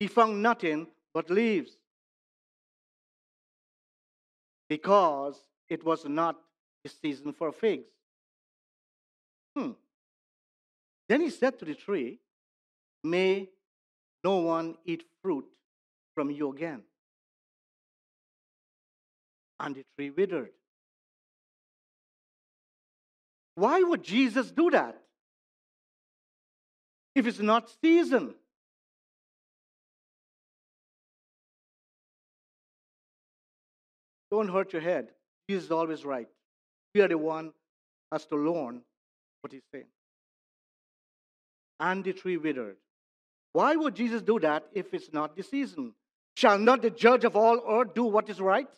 he 0.00 0.08
found 0.08 0.42
nothing 0.42 0.88
but 1.14 1.30
leaves 1.30 1.70
because 4.68 5.36
it 5.68 5.84
was 5.84 6.04
not 6.04 6.36
the 6.82 6.90
season 6.90 7.32
for 7.32 7.52
figs. 7.52 7.92
Hmm. 9.56 9.72
Then 11.08 11.20
he 11.20 11.30
said 11.30 11.60
to 11.60 11.64
the 11.64 11.76
tree, 11.76 12.18
May 13.04 13.50
no 14.24 14.38
one 14.38 14.76
eat 14.84 15.04
fruit 15.22 15.46
from 16.14 16.30
you 16.30 16.50
again. 16.52 16.82
And 19.60 19.74
the 19.74 19.84
tree 19.96 20.10
withered. 20.10 20.50
Why 23.54 23.82
would 23.82 24.02
Jesus 24.02 24.50
do 24.50 24.70
that? 24.70 24.98
If 27.14 27.26
it's 27.26 27.38
not 27.38 27.70
season. 27.82 28.34
Don't 34.30 34.48
hurt 34.48 34.72
your 34.72 34.80
head. 34.80 35.10
Jesus 35.48 35.66
is 35.66 35.70
always 35.70 36.04
right. 36.04 36.28
We 36.94 37.02
are 37.02 37.08
the 37.08 37.18
one 37.18 37.52
has 38.10 38.24
to 38.26 38.36
learn 38.36 38.80
what 39.42 39.52
he's 39.52 39.62
saying. 39.72 39.86
And 41.78 42.02
the 42.02 42.14
tree 42.14 42.38
withered. 42.38 42.76
Why 43.52 43.76
would 43.76 43.94
Jesus 43.94 44.22
do 44.22 44.40
that 44.40 44.66
if 44.72 44.94
it's 44.94 45.12
not 45.12 45.36
the 45.36 45.42
season? 45.42 45.92
Shall 46.34 46.58
not 46.58 46.82
the 46.82 46.90
judge 46.90 47.24
of 47.24 47.36
all 47.36 47.62
earth 47.68 47.94
do 47.94 48.04
what 48.04 48.28
is 48.28 48.40
right? 48.40 48.68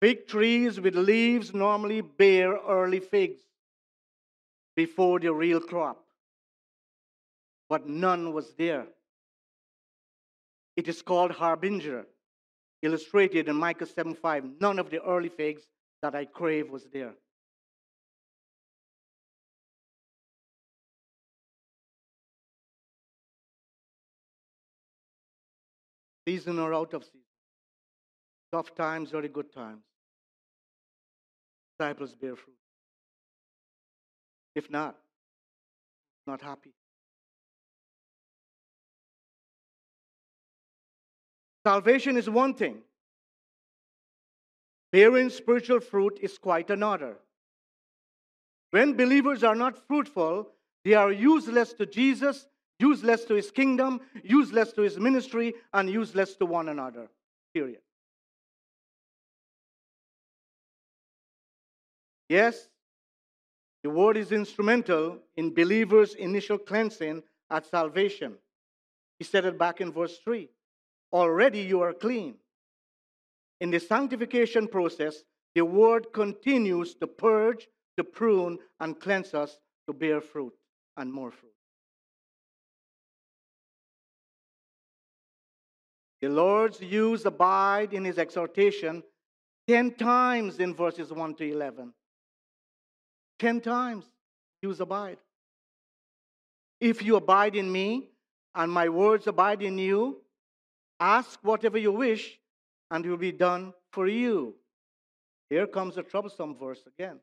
Fig 0.00 0.26
trees 0.26 0.80
with 0.80 0.96
leaves 0.96 1.54
normally 1.54 2.00
bear 2.00 2.56
early 2.68 2.98
figs 2.98 3.40
before 4.74 5.20
the 5.20 5.32
real 5.32 5.60
crop, 5.60 6.04
but 7.68 7.88
none 7.88 8.32
was 8.32 8.52
there. 8.54 8.86
It 10.76 10.88
is 10.88 11.02
called 11.02 11.30
harbinger, 11.30 12.06
illustrated 12.82 13.48
in 13.48 13.56
Micah 13.56 13.86
7:5. 13.86 14.60
None 14.60 14.78
of 14.78 14.90
the 14.90 15.00
early 15.02 15.28
figs 15.28 15.62
that 16.00 16.14
I 16.14 16.24
crave 16.24 16.70
was 16.70 16.84
there. 16.92 17.14
Season 26.26 26.58
or 26.58 26.74
out 26.74 26.94
of 26.94 27.04
season. 27.04 27.20
Tough 28.52 28.74
times 28.74 29.14
or 29.14 29.26
good 29.28 29.52
times. 29.52 29.82
Disciples 31.78 32.14
bear 32.14 32.36
fruit. 32.36 32.56
If 34.54 34.70
not, 34.70 34.96
not 36.26 36.42
happy. 36.42 36.72
Salvation 41.64 42.16
is 42.16 42.28
one 42.28 42.54
thing. 42.54 42.78
Bearing 44.90 45.30
spiritual 45.30 45.80
fruit 45.80 46.18
is 46.20 46.36
quite 46.36 46.70
another. 46.70 47.16
When 48.70 48.94
believers 48.94 49.42
are 49.42 49.54
not 49.54 49.86
fruitful, 49.86 50.48
they 50.84 50.94
are 50.94 51.12
useless 51.12 51.72
to 51.74 51.86
Jesus, 51.86 52.46
useless 52.82 53.24
to 53.26 53.34
his 53.34 53.50
kingdom, 53.50 54.00
useless 54.22 54.72
to 54.72 54.82
his 54.82 54.98
ministry, 54.98 55.54
and 55.72 55.88
useless 55.88 56.34
to 56.36 56.46
one 56.46 56.68
another. 56.68 57.08
Period. 57.54 57.80
Yes, 62.28 62.68
the 63.82 63.90
word 63.90 64.16
is 64.16 64.32
instrumental 64.32 65.18
in 65.36 65.54
believers' 65.54 66.14
initial 66.14 66.58
cleansing 66.58 67.22
at 67.50 67.66
salvation. 67.66 68.34
He 69.18 69.24
said 69.24 69.44
it 69.44 69.58
back 69.58 69.80
in 69.80 69.92
verse 69.92 70.18
3. 70.24 70.48
Already 71.12 71.60
you 71.60 71.82
are 71.82 71.92
clean. 71.92 72.34
In 73.60 73.70
the 73.70 73.80
sanctification 73.80 74.66
process, 74.66 75.24
the 75.54 75.64
word 75.64 76.12
continues 76.12 76.94
to 76.94 77.06
purge, 77.06 77.68
to 77.96 78.04
prune, 78.04 78.58
and 78.80 78.98
cleanse 78.98 79.34
us 79.34 79.58
to 79.86 79.92
bear 79.92 80.20
fruit 80.20 80.54
and 80.96 81.12
more 81.12 81.30
fruit. 81.30 81.52
The 86.22 86.28
Lord's 86.28 86.80
use 86.80 87.26
abide 87.26 87.92
in 87.92 88.04
his 88.04 88.16
exhortation 88.16 89.02
10 89.66 89.94
times 89.94 90.60
in 90.60 90.72
verses 90.72 91.12
1 91.12 91.34
to 91.34 91.50
11. 91.50 91.92
10 93.40 93.60
times 93.60 94.04
use 94.62 94.78
abide. 94.78 95.18
If 96.80 97.02
you 97.02 97.16
abide 97.16 97.56
in 97.56 97.70
me 97.70 98.10
and 98.54 98.70
my 98.70 98.88
words 98.88 99.26
abide 99.26 99.62
in 99.62 99.78
you, 99.78 100.20
ask 101.00 101.40
whatever 101.42 101.76
you 101.76 101.90
wish 101.90 102.38
and 102.92 103.04
it 103.04 103.10
will 103.10 103.16
be 103.16 103.32
done 103.32 103.74
for 103.90 104.06
you. 104.06 104.54
Here 105.50 105.66
comes 105.66 105.96
a 105.96 106.04
troublesome 106.04 106.54
verse 106.56 106.84
again. 106.86 107.18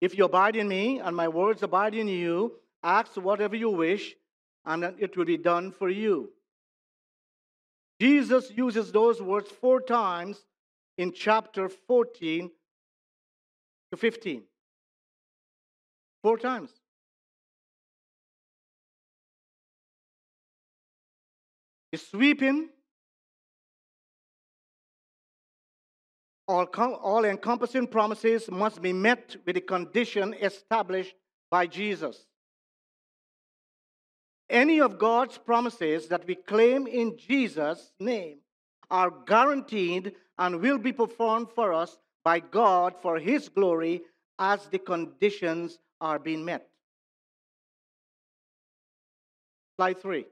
If 0.00 0.16
you 0.16 0.26
abide 0.26 0.54
in 0.54 0.68
me 0.68 1.00
and 1.00 1.16
my 1.16 1.26
words 1.26 1.64
abide 1.64 1.96
in 1.96 2.06
you, 2.06 2.52
ask 2.84 3.16
whatever 3.16 3.56
you 3.56 3.70
wish 3.70 4.14
and 4.68 4.84
it 4.98 5.16
will 5.16 5.24
be 5.24 5.38
done 5.38 5.72
for 5.72 5.88
you. 5.88 6.30
Jesus 7.98 8.52
uses 8.54 8.92
those 8.92 9.20
words 9.20 9.50
four 9.50 9.80
times 9.80 10.44
in 10.98 11.10
chapter 11.10 11.70
14 11.70 12.50
to 13.90 13.96
15. 13.96 14.42
Four 16.22 16.36
times. 16.36 16.70
The 21.90 21.98
sweeping, 21.98 22.68
all, 26.46 26.66
all 26.76 27.24
encompassing 27.24 27.86
promises 27.86 28.50
must 28.50 28.82
be 28.82 28.92
met 28.92 29.36
with 29.46 29.56
a 29.56 29.62
condition 29.62 30.34
established 30.34 31.14
by 31.50 31.66
Jesus. 31.66 32.27
Any 34.50 34.80
of 34.80 34.98
God's 34.98 35.36
promises 35.36 36.08
that 36.08 36.26
we 36.26 36.34
claim 36.34 36.86
in 36.86 37.18
Jesus' 37.18 37.92
name 38.00 38.38
are 38.90 39.12
guaranteed 39.26 40.12
and 40.38 40.60
will 40.60 40.78
be 40.78 40.92
performed 40.92 41.48
for 41.54 41.72
us 41.72 41.98
by 42.24 42.40
God 42.40 42.94
for 43.02 43.18
His 43.18 43.48
glory 43.48 44.02
as 44.38 44.66
the 44.68 44.78
conditions 44.78 45.78
are 46.00 46.18
being 46.18 46.44
met. 46.44 46.66
Slide 49.76 50.00
three. 50.00 50.26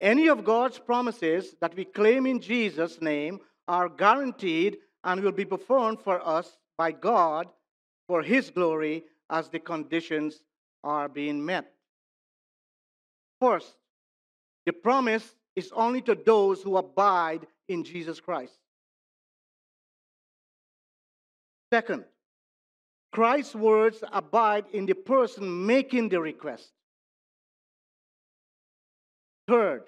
Any 0.00 0.28
of 0.28 0.44
God's 0.44 0.78
promises 0.78 1.54
that 1.60 1.74
we 1.74 1.86
claim 1.86 2.26
in 2.26 2.40
Jesus' 2.40 3.00
name 3.00 3.40
are 3.66 3.88
guaranteed 3.88 4.78
and 5.02 5.22
will 5.22 5.32
be 5.32 5.46
performed 5.46 6.00
for 6.00 6.20
us 6.26 6.58
by 6.76 6.92
God 6.92 7.48
for 8.06 8.22
His 8.22 8.50
glory 8.50 9.04
as 9.30 9.48
the 9.48 9.58
conditions 9.58 10.40
are 10.84 11.08
being 11.08 11.44
met. 11.44 11.72
First, 13.40 13.74
the 14.66 14.72
promise 14.72 15.34
is 15.56 15.72
only 15.74 16.00
to 16.02 16.14
those 16.14 16.62
who 16.62 16.76
abide 16.76 17.46
in 17.68 17.82
Jesus 17.82 18.20
Christ. 18.20 18.54
Second, 21.72 22.04
Christ's 23.12 23.54
words 23.54 24.04
abide 24.12 24.66
in 24.72 24.86
the 24.86 24.94
person 24.94 25.66
making 25.66 26.08
the 26.08 26.20
request. 26.20 26.70
Third, 29.48 29.84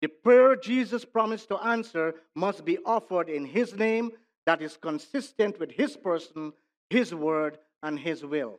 the 0.00 0.08
prayer 0.08 0.56
Jesus 0.56 1.04
promised 1.04 1.48
to 1.48 1.58
answer 1.58 2.14
must 2.34 2.64
be 2.64 2.78
offered 2.84 3.28
in 3.28 3.44
his 3.44 3.74
name 3.74 4.12
that 4.46 4.62
is 4.62 4.76
consistent 4.76 5.60
with 5.60 5.70
his 5.70 5.96
person, 5.96 6.52
his 6.88 7.14
word, 7.14 7.58
and 7.82 7.98
his 7.98 8.24
will. 8.24 8.58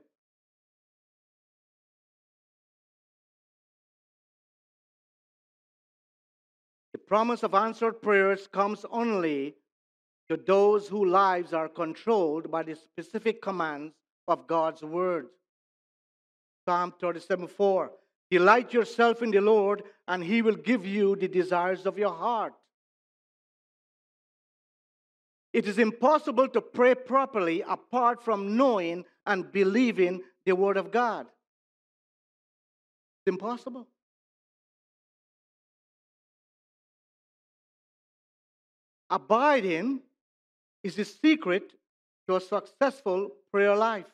Promise 7.11 7.43
of 7.43 7.53
answered 7.53 8.01
prayers 8.01 8.47
comes 8.47 8.85
only 8.89 9.53
to 10.29 10.37
those 10.37 10.87
whose 10.87 11.11
lives 11.11 11.51
are 11.51 11.67
controlled 11.67 12.49
by 12.49 12.63
the 12.63 12.73
specific 12.73 13.41
commands 13.41 13.93
of 14.29 14.47
God's 14.47 14.81
word. 14.81 15.27
Psalm 16.63 16.93
37 17.01 17.47
4 17.47 17.91
Delight 18.29 18.71
yourself 18.71 19.21
in 19.21 19.29
the 19.29 19.41
Lord, 19.41 19.83
and 20.07 20.23
he 20.23 20.41
will 20.41 20.55
give 20.55 20.85
you 20.85 21.17
the 21.17 21.27
desires 21.27 21.85
of 21.85 21.97
your 21.97 22.13
heart. 22.13 22.53
It 25.51 25.67
is 25.67 25.79
impossible 25.79 26.47
to 26.47 26.61
pray 26.61 26.95
properly 26.95 27.61
apart 27.67 28.23
from 28.23 28.55
knowing 28.55 29.03
and 29.25 29.51
believing 29.51 30.21
the 30.45 30.55
Word 30.55 30.77
of 30.77 30.93
God. 30.93 31.25
It's 33.19 33.33
impossible. 33.33 33.85
Abiding 39.11 39.99
is 40.85 40.95
the 40.95 41.03
secret 41.03 41.73
to 42.27 42.37
a 42.37 42.41
successful 42.41 43.29
prayer 43.51 43.75
life. 43.75 44.05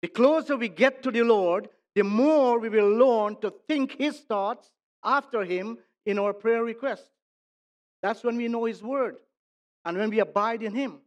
The 0.00 0.08
closer 0.08 0.56
we 0.56 0.68
get 0.68 1.02
to 1.02 1.10
the 1.10 1.22
Lord, 1.22 1.68
the 1.94 2.02
more 2.02 2.58
we 2.58 2.70
will 2.70 2.88
learn 2.88 3.36
to 3.42 3.52
think 3.68 3.98
His 3.98 4.18
thoughts 4.20 4.70
after 5.04 5.44
Him 5.44 5.78
in 6.06 6.18
our 6.18 6.32
prayer 6.32 6.64
request. 6.64 7.06
That's 8.02 8.24
when 8.24 8.36
we 8.38 8.48
know 8.48 8.64
His 8.64 8.82
Word 8.82 9.16
and 9.84 9.98
when 9.98 10.08
we 10.08 10.20
abide 10.20 10.62
in 10.62 10.74
Him. 10.74 11.00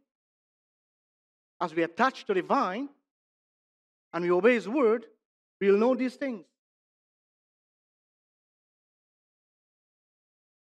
As 1.60 1.74
we 1.74 1.82
attach 1.82 2.24
to 2.26 2.34
the 2.34 2.42
vine 2.42 2.88
and 4.12 4.24
we 4.24 4.30
obey 4.30 4.54
His 4.54 4.68
Word, 4.68 5.06
we'll 5.60 5.76
know 5.76 5.96
these 5.96 6.14
things. 6.14 6.44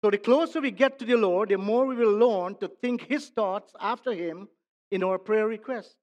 So 0.03 0.09
the 0.09 0.17
closer 0.17 0.61
we 0.61 0.71
get 0.71 0.97
to 0.99 1.05
the 1.05 1.15
Lord, 1.15 1.49
the 1.49 1.57
more 1.57 1.85
we 1.85 1.95
will 1.95 2.17
learn 2.17 2.55
to 2.55 2.67
think 2.67 3.03
His 3.03 3.29
thoughts 3.29 3.73
after 3.79 4.13
Him 4.13 4.47
in 4.89 5.03
our 5.03 5.19
prayer 5.19 5.47
request. 5.47 5.95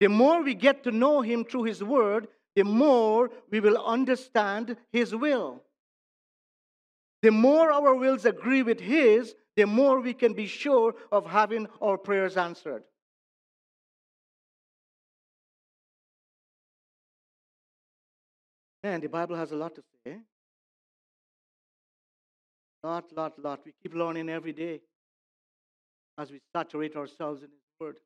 The 0.00 0.08
more 0.08 0.42
we 0.42 0.54
get 0.54 0.82
to 0.84 0.90
know 0.90 1.20
Him 1.20 1.44
through 1.44 1.64
His 1.64 1.84
Word, 1.84 2.28
the 2.56 2.64
more 2.64 3.30
we 3.50 3.60
will 3.60 3.76
understand 3.76 4.76
His 4.90 5.14
will. 5.14 5.62
The 7.20 7.30
more 7.30 7.70
our 7.70 7.94
wills 7.94 8.24
agree 8.24 8.62
with 8.62 8.80
His, 8.80 9.34
the 9.54 9.66
more 9.66 10.00
we 10.00 10.14
can 10.14 10.32
be 10.32 10.46
sure 10.46 10.94
of 11.12 11.26
having 11.26 11.68
our 11.80 11.98
prayers 11.98 12.36
answered. 12.36 12.84
And 18.82 19.02
the 19.02 19.08
Bible 19.08 19.36
has 19.36 19.52
a 19.52 19.56
lot 19.56 19.74
to 19.76 19.82
say. 20.04 20.16
Lot, 22.84 23.04
lot, 23.16 23.38
lot. 23.38 23.60
We 23.64 23.72
keep 23.82 23.94
learning 23.94 24.28
every 24.28 24.52
day 24.52 24.80
as 26.18 26.30
we 26.30 26.40
saturate 26.54 26.96
ourselves 26.96 27.42
in 27.42 27.48
His 27.48 27.80
Word. 27.80 27.96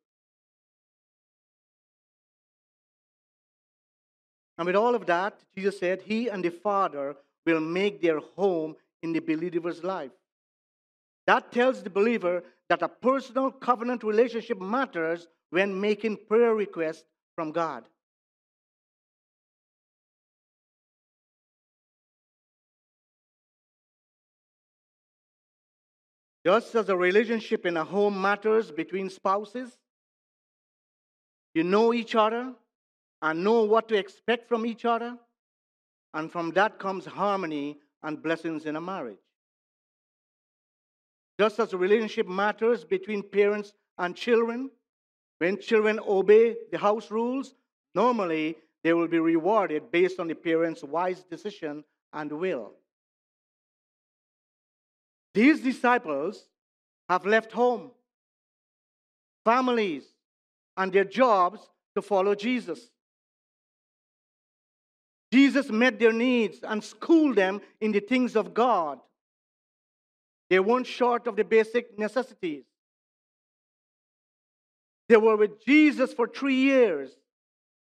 And 4.59 4.67
with 4.67 4.77
all 4.77 4.95
of 4.95 5.07
that, 5.07 5.41
Jesus 5.57 5.79
said, 5.79 6.03
He 6.03 6.29
and 6.29 6.45
the 6.45 6.51
Father 6.51 7.17
will 7.45 7.61
make 7.61 8.01
their 8.01 8.19
home 8.19 8.77
in 9.03 9.13
the 9.13 9.21
believer's 9.21 9.83
life. 9.83 10.13
That 11.27 11.53
tells 11.53 11.83
the 11.83 11.91
believer 11.91 12.43
that 12.69 12.83
a 12.83 12.89
personal 12.89 13.51
covenant 13.51 14.03
relationship 14.03 14.61
matters 14.61 15.27
when 15.51 15.81
making 15.81 16.19
prayer 16.29 16.55
requests 16.55 17.05
from 17.35 17.53
God. 17.53 17.85
Just 26.47 26.77
as 26.77 26.89
a 26.89 26.97
relationship 26.97 27.67
in 27.67 27.77
a 27.77 27.83
home 27.83 28.23
matters 28.23 28.71
between 28.71 29.11
spouses, 29.11 29.77
you 31.57 31.65
know 31.65 31.93
each 31.93 32.15
other 32.15 32.55
and 33.21 33.43
know 33.43 33.65
what 33.65 33.89
to 33.89 33.97
expect 33.97 34.49
from 34.49 34.65
each 34.65 34.85
other, 34.85 35.19
and 36.15 36.31
from 36.31 36.53
that 36.53 36.79
comes 36.79 37.05
harmony 37.05 37.79
and 38.05 38.23
blessings 38.23 38.65
in 38.65 38.77
a 38.77 38.81
marriage. 38.81 39.19
Just 41.41 41.59
as 41.59 41.73
a 41.73 41.77
relationship 41.77 42.29
matters 42.29 42.85
between 42.85 43.25
parents 43.25 43.73
and 43.99 44.15
children, 44.15 44.71
when 45.39 45.59
children 45.59 45.99
obey 46.07 46.55
the 46.71 46.79
house 46.79 47.11
rules, 47.11 47.57
normally 47.93 48.55
they 48.85 48.93
will 48.93 49.09
be 49.09 49.19
rewarded 49.19 49.91
based 49.91 50.21
on 50.21 50.29
the 50.29 50.35
parents' 50.37 50.85
wise 50.85 51.25
decision 51.25 51.83
and 52.13 52.31
will. 52.31 52.75
These 55.37 55.61
disciples 55.61 56.43
have 57.11 57.27
left 57.27 57.53
home, 57.53 57.91
families, 59.45 60.05
and 60.79 60.91
their 60.91 61.05
jobs 61.05 61.61
to 61.95 62.01
follow 62.01 62.35
Jesus. 62.35 62.81
Jesus 65.31 65.69
met 65.69 65.99
their 65.99 66.15
needs 66.15 66.61
and 66.63 66.83
schooled 66.83 67.37
them 67.37 67.61
in 67.83 67.93
the 67.93 68.01
things 68.01 68.35
of 68.35 68.55
God. 68.55 68.99
They 70.49 70.59
weren't 70.59 70.87
short 70.87 71.27
of 71.27 71.37
the 71.37 71.45
basic 71.45 71.99
necessities. 71.99 72.65
They 75.11 75.19
were 75.19 75.37
with 75.37 75.63
Jesus 75.67 76.15
for 76.15 76.27
three 76.27 76.63
years. 76.63 77.11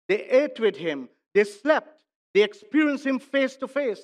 They 0.10 0.25
ate 0.25 0.60
with 0.60 0.75
him. 0.75 1.08
They 1.34 1.45
slept. 1.45 2.02
They 2.34 2.41
experienced 2.41 3.06
him 3.06 3.17
face 3.17 3.56
to 3.56 3.67
face. 3.69 4.02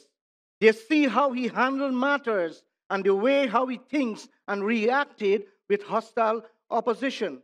They 0.61 0.71
see 0.71 1.07
how 1.07 1.33
he 1.33 1.49
handled 1.49 1.95
matters 1.95 2.63
and 2.89 3.03
the 3.03 3.15
way 3.15 3.47
how 3.47 3.65
he 3.67 3.79
thinks 3.89 4.27
and 4.47 4.63
reacted 4.63 5.43
with 5.69 5.83
hostile 5.83 6.43
opposition. 6.69 7.41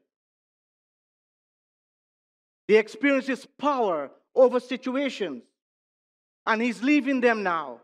He 2.68 2.78
experiences 2.78 3.46
power 3.58 4.12
over 4.36 4.60
situations. 4.60 5.44
And 6.46 6.62
he's 6.62 6.82
leaving 6.82 7.22
them 7.22 7.44
now 7.44 7.82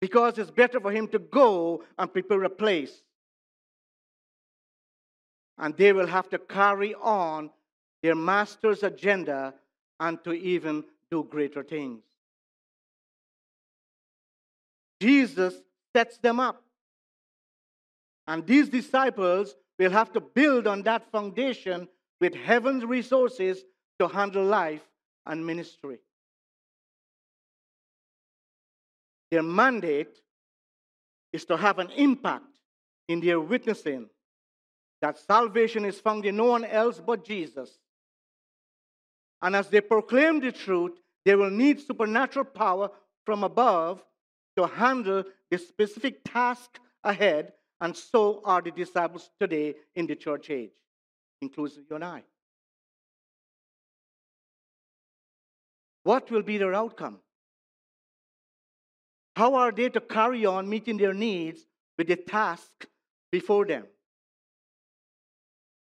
because 0.00 0.38
it's 0.38 0.50
better 0.50 0.80
for 0.80 0.92
him 0.92 1.08
to 1.08 1.18
go 1.18 1.82
and 1.98 2.12
prepare 2.12 2.44
a 2.44 2.50
place. 2.50 3.02
And 5.58 5.76
they 5.76 5.92
will 5.92 6.06
have 6.06 6.28
to 6.30 6.38
carry 6.38 6.94
on 6.94 7.50
their 8.02 8.14
master's 8.14 8.82
agenda 8.82 9.54
and 9.98 10.22
to 10.24 10.32
even 10.32 10.84
do 11.10 11.26
greater 11.28 11.62
things. 11.62 12.02
Jesus 15.00 15.54
sets 15.94 16.18
them 16.18 16.40
up. 16.40 16.62
And 18.26 18.46
these 18.46 18.68
disciples 18.68 19.54
will 19.78 19.90
have 19.90 20.12
to 20.12 20.20
build 20.20 20.66
on 20.66 20.82
that 20.82 21.10
foundation 21.10 21.88
with 22.20 22.34
heaven's 22.34 22.84
resources 22.84 23.64
to 23.98 24.08
handle 24.08 24.44
life 24.44 24.82
and 25.26 25.44
ministry. 25.44 25.98
Their 29.30 29.42
mandate 29.42 30.18
is 31.32 31.44
to 31.46 31.56
have 31.56 31.78
an 31.78 31.90
impact 31.96 32.58
in 33.08 33.20
their 33.20 33.40
witnessing 33.40 34.08
that 35.00 35.18
salvation 35.18 35.84
is 35.84 35.98
found 35.98 36.24
in 36.26 36.36
no 36.36 36.44
one 36.44 36.64
else 36.64 37.00
but 37.04 37.24
Jesus. 37.24 37.78
And 39.42 39.56
as 39.56 39.68
they 39.68 39.80
proclaim 39.80 40.40
the 40.40 40.52
truth, 40.52 40.92
they 41.24 41.34
will 41.34 41.50
need 41.50 41.80
supernatural 41.80 42.44
power 42.44 42.90
from 43.24 43.44
above 43.44 44.02
to 44.56 44.66
handle 44.66 45.24
the 45.50 45.58
specific 45.58 46.20
task 46.24 46.78
ahead, 47.02 47.52
and 47.80 47.96
so 47.96 48.42
are 48.44 48.62
the 48.62 48.70
disciples 48.70 49.30
today 49.40 49.74
in 49.94 50.06
the 50.06 50.14
church 50.14 50.50
age, 50.50 50.70
including 51.40 51.84
you 51.88 51.96
and 51.96 52.04
I. 52.04 52.22
What 56.04 56.30
will 56.30 56.42
be 56.42 56.58
their 56.58 56.74
outcome? 56.74 57.18
How 59.36 59.54
are 59.54 59.72
they 59.72 59.88
to 59.88 60.00
carry 60.00 60.44
on 60.46 60.68
meeting 60.68 60.96
their 60.96 61.14
needs 61.14 61.66
with 61.96 62.08
the 62.08 62.16
task 62.16 62.86
before 63.32 63.64
them? 63.64 63.84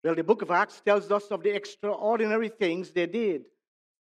Well, 0.02 0.14
the 0.14 0.24
book 0.24 0.42
of 0.42 0.50
Acts 0.50 0.82
tells 0.84 1.10
us 1.10 1.24
of 1.30 1.42
the 1.42 1.54
extraordinary 1.54 2.48
things 2.48 2.90
they 2.90 3.06
did. 3.06 3.44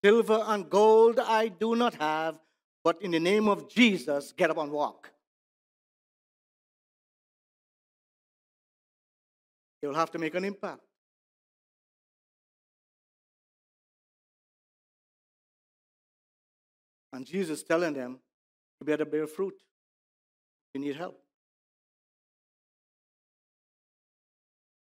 Silver 0.03 0.43
and 0.47 0.69
gold 0.69 1.19
I 1.19 1.47
do 1.47 1.75
not 1.75 1.93
have, 1.95 2.37
but 2.83 3.01
in 3.01 3.11
the 3.11 3.19
name 3.19 3.47
of 3.47 3.69
Jesus, 3.69 4.33
get 4.33 4.49
up 4.49 4.57
and 4.57 4.71
walk. 4.71 5.12
They 9.83 9.89
will 9.89 9.95
have 9.95 10.11
to 10.11 10.17
make 10.17 10.33
an 10.33 10.45
impact. 10.45 10.79
And 17.11 17.25
Jesus 17.25 17.63
telling 17.63 17.93
them, 17.93 18.17
you 18.79 18.85
better 18.85 19.03
bear 19.03 19.27
fruit. 19.27 19.55
You 20.73 20.79
need 20.79 20.95
help. 20.95 21.19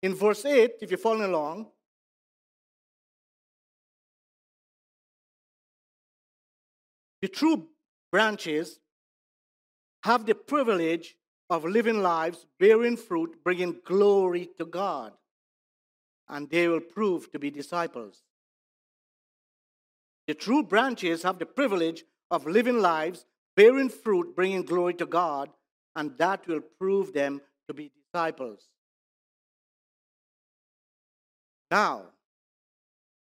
In 0.01 0.15
verse 0.15 0.43
8, 0.43 0.71
if 0.81 0.89
you're 0.89 0.97
following 0.97 1.29
along, 1.29 1.67
the 7.21 7.27
true 7.27 7.67
branches 8.11 8.79
have 10.01 10.25
the 10.25 10.33
privilege 10.33 11.15
of 11.49 11.65
living 11.65 12.01
lives, 12.01 12.45
bearing 12.59 12.95
fruit, 12.95 13.43
bringing 13.43 13.79
glory 13.83 14.49
to 14.57 14.65
God. 14.65 15.13
And 16.27 16.49
they 16.49 16.67
will 16.67 16.79
prove 16.79 17.31
to 17.31 17.39
be 17.39 17.49
disciples. 17.49 18.21
The 20.27 20.35
true 20.35 20.61
branches 20.61 21.23
have 21.23 21.39
the 21.39 21.45
privilege 21.47 22.03
of 22.29 22.45
living 22.45 22.79
lives, 22.79 23.25
bearing 23.55 23.89
fruit, 23.89 24.35
bringing 24.35 24.61
glory 24.61 24.93
to 24.95 25.07
God, 25.07 25.49
and 25.95 26.15
that 26.19 26.45
will 26.47 26.61
prove 26.61 27.13
them 27.13 27.41
to 27.67 27.73
be 27.73 27.91
disciples. 28.05 28.69
Now, 31.71 32.03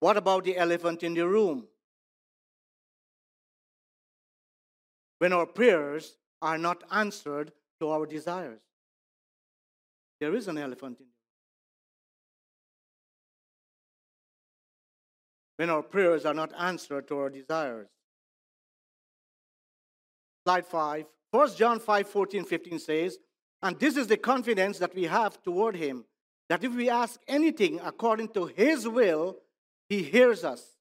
what 0.01 0.17
about 0.17 0.45
the 0.45 0.57
elephant 0.57 1.03
in 1.03 1.15
the 1.15 1.27
room? 1.27 1.67
When 5.19 5.33
our 5.33 5.47
prayers 5.47 6.17
are 6.41 6.59
not 6.59 6.85
answered 6.93 7.53
to 7.81 7.91
our 7.91 8.07
desires. 8.07 8.61
There 10.21 10.35
is 10.35 10.49
an 10.49 10.59
elephant 10.59 10.99
in 11.01 11.07
there. 11.07 11.15
When 15.57 15.71
our 15.71 15.83
prayers 15.83 16.25
are 16.25 16.35
not 16.35 16.53
answered 16.59 17.09
to 17.09 17.19
our 17.19 17.31
desires. 17.31 17.89
Slide 20.45 20.67
5. 20.67 21.05
1 21.31 21.57
John 21.57 21.79
5 21.79 22.09
14, 22.09 22.45
15 22.45 22.79
says, 22.79 23.19
And 23.63 23.79
this 23.79 23.97
is 23.97 24.07
the 24.07 24.17
confidence 24.17 24.79
that 24.79 24.95
we 24.95 25.05
have 25.05 25.43
toward 25.43 25.77
him, 25.77 26.05
that 26.49 26.65
if 26.65 26.75
we 26.75 26.89
ask 26.89 27.21
anything 27.29 27.81
according 27.85 28.29
to 28.31 28.47
his 28.47 28.89
will, 28.89 29.37
he 29.89 30.03
hears 30.03 30.45
us. 30.45 30.79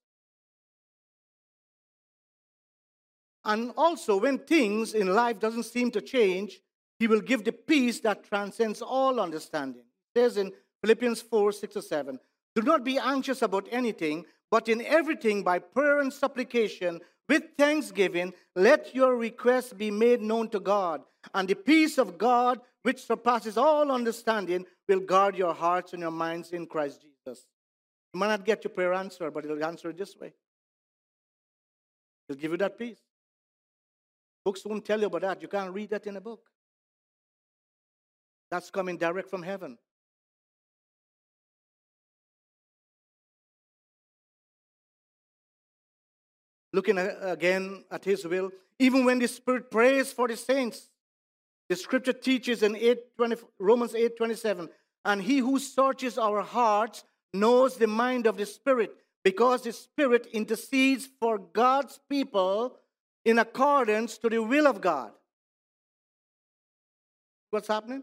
And 3.44 3.72
also, 3.76 4.18
when 4.18 4.38
things 4.38 4.94
in 4.94 5.14
life 5.14 5.38
doesn't 5.38 5.64
seem 5.64 5.90
to 5.92 6.00
change, 6.00 6.60
he 6.98 7.06
will 7.06 7.20
give 7.20 7.44
the 7.44 7.52
peace 7.52 8.00
that 8.00 8.24
transcends 8.24 8.82
all 8.82 9.20
understanding. 9.20 9.82
It 10.14 10.18
says 10.18 10.36
in 10.36 10.52
Philippians 10.82 11.22
4 11.22 11.52
6 11.52 11.76
or 11.76 11.82
7 11.82 12.18
Do 12.54 12.62
not 12.62 12.84
be 12.84 12.98
anxious 12.98 13.42
about 13.42 13.68
anything, 13.70 14.24
but 14.50 14.68
in 14.68 14.82
everything 14.82 15.42
by 15.42 15.58
prayer 15.58 16.00
and 16.00 16.12
supplication, 16.12 17.00
with 17.28 17.42
thanksgiving, 17.58 18.32
let 18.56 18.94
your 18.94 19.16
requests 19.16 19.74
be 19.74 19.90
made 19.90 20.22
known 20.22 20.48
to 20.48 20.60
God. 20.60 21.02
And 21.34 21.46
the 21.46 21.54
peace 21.54 21.98
of 21.98 22.16
God, 22.16 22.60
which 22.82 23.04
surpasses 23.04 23.58
all 23.58 23.92
understanding, 23.92 24.64
will 24.88 25.00
guard 25.00 25.36
your 25.36 25.52
hearts 25.52 25.92
and 25.92 26.00
your 26.00 26.10
minds 26.10 26.52
in 26.52 26.66
Christ 26.66 27.02
Jesus. 27.02 27.44
You 28.14 28.20
might 28.20 28.28
not 28.28 28.46
get 28.46 28.64
your 28.64 28.70
prayer 28.70 28.94
answered, 28.94 29.34
but 29.34 29.44
it'll 29.44 29.62
answer 29.62 29.90
it 29.90 29.98
this 29.98 30.16
way. 30.16 30.32
He'll 32.26 32.38
give 32.38 32.52
you 32.52 32.56
that 32.58 32.78
peace. 32.78 33.00
Books 34.44 34.64
won't 34.64 34.84
tell 34.84 34.98
you 34.98 35.06
about 35.06 35.20
that. 35.20 35.42
You 35.42 35.48
can't 35.48 35.74
read 35.74 35.90
that 35.90 36.06
in 36.06 36.16
a 36.16 36.20
book. 36.22 36.47
That's 38.50 38.70
coming 38.70 38.96
direct 38.96 39.28
from 39.28 39.42
heaven. 39.42 39.78
Looking 46.72 46.98
again 46.98 47.84
at 47.90 48.04
his 48.04 48.26
will, 48.26 48.50
even 48.78 49.04
when 49.04 49.18
the 49.18 49.28
Spirit 49.28 49.70
prays 49.70 50.12
for 50.12 50.28
the 50.28 50.36
saints, 50.36 50.90
the 51.68 51.76
scripture 51.76 52.12
teaches 52.12 52.62
in 52.62 52.76
8, 52.76 53.16
20, 53.16 53.36
Romans 53.58 53.94
8 53.94 54.16
27, 54.16 54.68
and 55.04 55.22
he 55.22 55.38
who 55.38 55.58
searches 55.58 56.18
our 56.18 56.42
hearts 56.42 57.04
knows 57.32 57.76
the 57.76 57.86
mind 57.86 58.26
of 58.26 58.36
the 58.36 58.46
Spirit, 58.46 58.90
because 59.24 59.62
the 59.62 59.72
Spirit 59.72 60.26
intercedes 60.32 61.08
for 61.20 61.38
God's 61.38 61.98
people 62.08 62.76
in 63.24 63.38
accordance 63.38 64.16
to 64.18 64.28
the 64.28 64.42
will 64.42 64.66
of 64.66 64.80
God. 64.80 65.12
What's 67.50 67.68
happening? 67.68 68.02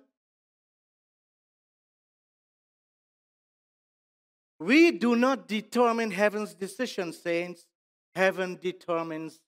We 4.60 4.92
do 4.92 5.16
not 5.16 5.48
determine 5.48 6.12
heaven's 6.12 6.54
decision, 6.54 7.12
saints. 7.12 7.66
Heaven 8.14 8.58
determines 8.62 9.42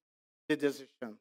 the 0.50 0.58
decision. 0.58 1.18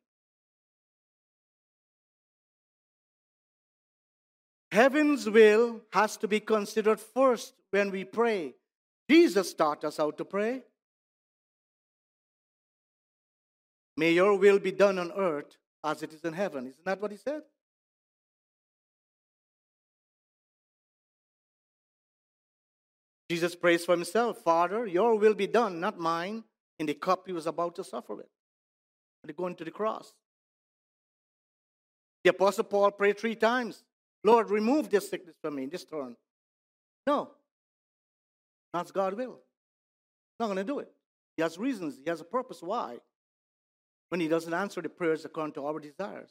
Heaven's 4.72 5.31
will 5.31 5.83
has 5.92 6.16
to 6.18 6.29
be 6.29 6.40
considered 6.40 7.01
first 7.01 7.55
when 7.70 7.90
we 7.90 8.05
pray. 8.05 8.55
Jesus 9.09 9.55
taught 9.55 9.85
us 9.85 9.96
how 9.96 10.11
to 10.11 10.25
pray. 10.25 10.62
May 13.96 14.12
your 14.12 14.37
will 14.37 14.59
be 14.59 14.72
done 14.72 14.99
on 14.99 15.12
earth 15.12 15.57
as 15.83 16.03
it 16.03 16.12
is 16.12 16.22
in 16.25 16.33
heaven. 16.33 16.66
Isn't 16.66 16.85
that 16.85 17.01
what 17.01 17.12
he 17.12 17.16
said? 17.16 17.42
Jesus 23.28 23.54
prays 23.54 23.84
for 23.84 23.92
himself 23.92 24.38
Father, 24.42 24.86
your 24.86 25.16
will 25.16 25.34
be 25.34 25.46
done, 25.46 25.80
not 25.80 25.98
mine, 25.98 26.44
in 26.78 26.86
the 26.86 26.94
cup 26.94 27.24
he 27.26 27.32
was 27.32 27.46
about 27.46 27.74
to 27.76 27.84
suffer 27.84 28.14
with. 28.14 28.26
And 29.22 29.36
going 29.36 29.56
to 29.56 29.64
the 29.64 29.70
cross. 29.70 30.12
The 32.22 32.30
Apostle 32.30 32.64
Paul 32.64 32.90
prayed 32.92 33.18
three 33.18 33.36
times 33.36 33.84
Lord, 34.24 34.50
remove 34.50 34.90
this 34.90 35.08
sickness 35.08 35.36
from 35.40 35.54
me, 35.54 35.64
in 35.64 35.70
this 35.70 35.84
thorn. 35.84 36.16
No. 37.06 37.30
That's 38.72 38.90
God's 38.90 39.16
will. 39.16 39.38
Not 40.40 40.46
going 40.46 40.56
to 40.56 40.64
do 40.64 40.80
it. 40.80 40.92
He 41.36 41.42
has 41.42 41.58
reasons, 41.58 41.98
he 42.02 42.10
has 42.10 42.20
a 42.20 42.24
purpose 42.24 42.62
why. 42.62 42.98
When 44.08 44.20
he 44.20 44.28
doesn't 44.28 44.52
answer 44.52 44.82
the 44.82 44.88
prayers 44.88 45.24
according 45.24 45.54
to 45.54 45.66
our 45.66 45.78
desires, 45.78 46.30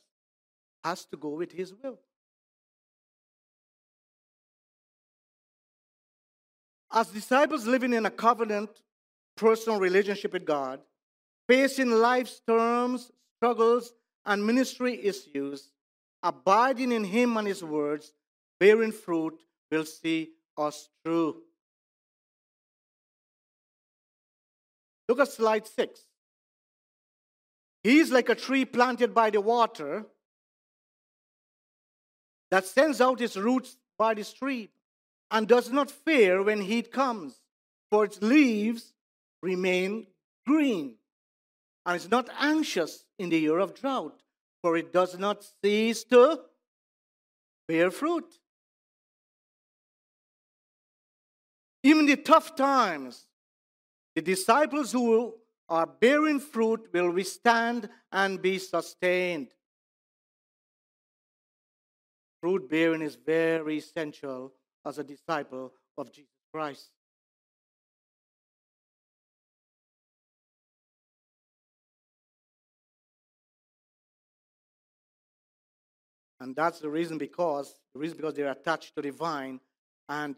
has 0.83 1.05
to 1.05 1.17
go 1.17 1.29
with 1.29 1.51
his 1.51 1.73
will. 1.73 1.99
As 6.95 7.09
disciples 7.09 7.67
living 7.67 7.91
in 7.91 8.05
a 8.05 8.09
covenant, 8.09 8.69
personal 9.35 9.81
relationship 9.81 10.31
with 10.31 10.45
God, 10.45 10.79
facing 11.45 11.91
life's 11.91 12.39
terms, 12.47 13.11
struggles, 13.37 13.91
and 14.25 14.47
ministry 14.47 15.05
issues, 15.05 15.73
abiding 16.23 16.93
in 16.93 17.03
Him 17.03 17.35
and 17.35 17.49
His 17.49 17.61
words, 17.61 18.13
bearing 18.61 18.93
fruit, 18.93 19.37
will 19.69 19.83
see 19.83 20.29
us 20.57 20.87
through. 21.03 21.41
Look 25.09 25.19
at 25.19 25.27
slide 25.27 25.67
six. 25.67 25.99
He 27.83 27.99
is 27.99 28.09
like 28.09 28.29
a 28.29 28.35
tree 28.35 28.63
planted 28.63 29.13
by 29.13 29.31
the 29.31 29.41
water 29.41 30.05
that 32.51 32.65
sends 32.65 33.01
out 33.01 33.19
its 33.19 33.35
roots 33.35 33.75
by 33.97 34.13
the 34.13 34.23
stream 34.23 34.69
and 35.35 35.49
does 35.49 35.69
not 35.69 35.91
fear 35.91 36.41
when 36.41 36.61
heat 36.61 36.93
comes, 36.93 37.41
for 37.91 38.05
its 38.05 38.21
leaves 38.21 38.93
remain 39.43 40.07
green, 40.47 40.95
and 41.85 41.97
is 41.97 42.09
not 42.09 42.29
anxious 42.39 43.03
in 43.19 43.27
the 43.27 43.37
year 43.37 43.59
of 43.59 43.75
drought, 43.75 44.23
for 44.61 44.77
it 44.77 44.93
does 44.93 45.19
not 45.19 45.45
cease 45.61 46.05
to 46.05 46.39
bear 47.67 47.91
fruit. 47.91 48.39
Even 51.83 51.99
in 51.99 52.05
the 52.05 52.15
tough 52.15 52.55
times, 52.55 53.27
the 54.15 54.21
disciples 54.21 54.93
who 54.93 55.35
are 55.67 55.85
bearing 55.85 56.39
fruit 56.39 56.87
will 56.93 57.11
withstand 57.11 57.89
and 58.09 58.41
be 58.41 58.57
sustained. 58.57 59.49
Fruit 62.39 62.69
bearing 62.69 63.01
is 63.01 63.17
very 63.17 63.79
essential 63.79 64.53
as 64.85 64.97
a 64.99 65.03
disciple 65.03 65.73
of 65.97 66.11
Jesus 66.11 66.31
Christ. 66.53 66.89
And 76.39 76.55
that's 76.55 76.79
the 76.79 76.89
reason 76.89 77.17
because 77.17 77.73
the 77.93 77.99
reason 77.99 78.17
because 78.17 78.35
they're 78.35 78.51
attached 78.51 78.93
to 78.95 79.01
the 79.01 79.09
vine 79.09 79.59
and 80.09 80.35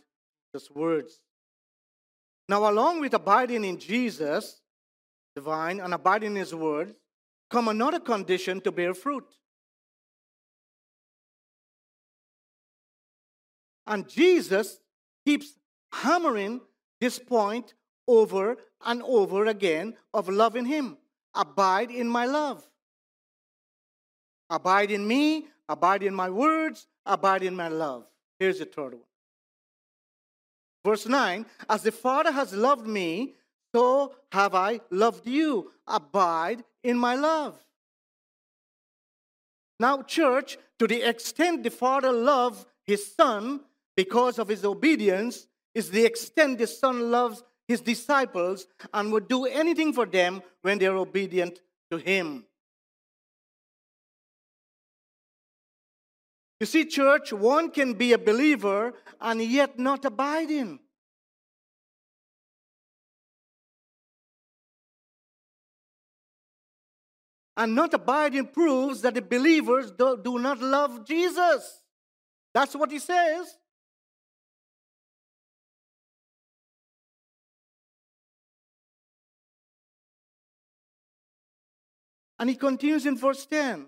his 0.53 0.71
words. 0.71 1.19
Now, 2.47 2.69
along 2.69 3.01
with 3.01 3.13
abiding 3.13 3.65
in 3.65 3.77
Jesus, 3.77 4.61
the 5.35 5.41
vine, 5.41 5.79
and 5.79 5.93
abiding 5.93 6.31
in 6.31 6.37
his 6.37 6.55
words, 6.55 6.93
come 7.49 7.67
another 7.67 7.99
condition 7.99 8.61
to 8.61 8.71
bear 8.71 8.93
fruit. 8.93 9.25
And 13.87 14.07
Jesus 14.07 14.79
keeps 15.25 15.53
hammering 15.91 16.61
this 16.99 17.17
point 17.17 17.73
over 18.07 18.57
and 18.85 19.01
over 19.03 19.45
again 19.45 19.95
of 20.13 20.29
loving 20.29 20.65
him. 20.65 20.97
Abide 21.33 21.91
in 21.91 22.07
my 22.07 22.25
love. 22.25 22.67
Abide 24.49 24.91
in 24.91 25.07
me, 25.07 25.47
abide 25.67 26.03
in 26.03 26.13
my 26.13 26.29
words, 26.29 26.87
abide 27.05 27.43
in 27.43 27.55
my 27.55 27.67
love. 27.67 28.05
Here's 28.39 28.59
the 28.59 28.65
third 28.65 28.93
one. 28.93 29.03
Verse 30.85 31.05
9 31.05 31.45
As 31.69 31.83
the 31.83 31.91
Father 31.91 32.31
has 32.31 32.53
loved 32.53 32.87
me, 32.87 33.35
so 33.75 34.15
have 34.31 34.55
I 34.55 34.79
loved 34.89 35.27
you. 35.27 35.71
Abide 35.85 36.63
in 36.83 36.97
my 36.97 37.15
love. 37.15 37.61
Now, 39.79 40.01
church, 40.01 40.57
to 40.79 40.87
the 40.87 41.07
extent 41.07 41.63
the 41.63 41.69
Father 41.69 42.11
loved 42.11 42.65
his 42.85 43.13
Son 43.13 43.61
because 43.97 44.37
of 44.37 44.47
his 44.47 44.63
obedience, 44.63 45.47
is 45.73 45.89
the 45.89 46.05
extent 46.05 46.59
the 46.59 46.67
Son 46.67 47.11
loves 47.11 47.43
his 47.67 47.81
disciples 47.81 48.67
and 48.93 49.11
would 49.11 49.27
do 49.27 49.45
anything 49.45 49.91
for 49.91 50.05
them 50.05 50.41
when 50.61 50.77
they're 50.77 50.95
obedient 50.95 51.59
to 51.91 51.97
him. 51.97 52.45
You 56.59 56.67
see, 56.67 56.85
church, 56.85 57.33
one 57.33 57.71
can 57.71 57.93
be 57.93 58.13
a 58.13 58.17
believer 58.17 58.93
and 59.19 59.41
yet 59.41 59.77
not 59.77 60.05
abiding. 60.05 60.79
And 67.55 67.73
not 67.73 67.93
abiding 67.95 68.47
proves 68.47 69.01
that 69.01 69.15
the 69.15 69.21
believers 69.21 69.91
do, 69.91 70.19
do 70.23 70.37
not 70.37 70.59
love 70.59 71.07
Jesus. 71.07 71.81
That's 72.53 72.75
what 72.75 72.91
he 72.91 72.99
says. 72.99 73.57
And 82.39 82.49
he 82.49 82.55
continues 82.55 83.05
in 83.05 83.17
verse 83.17 83.45
10 83.45 83.87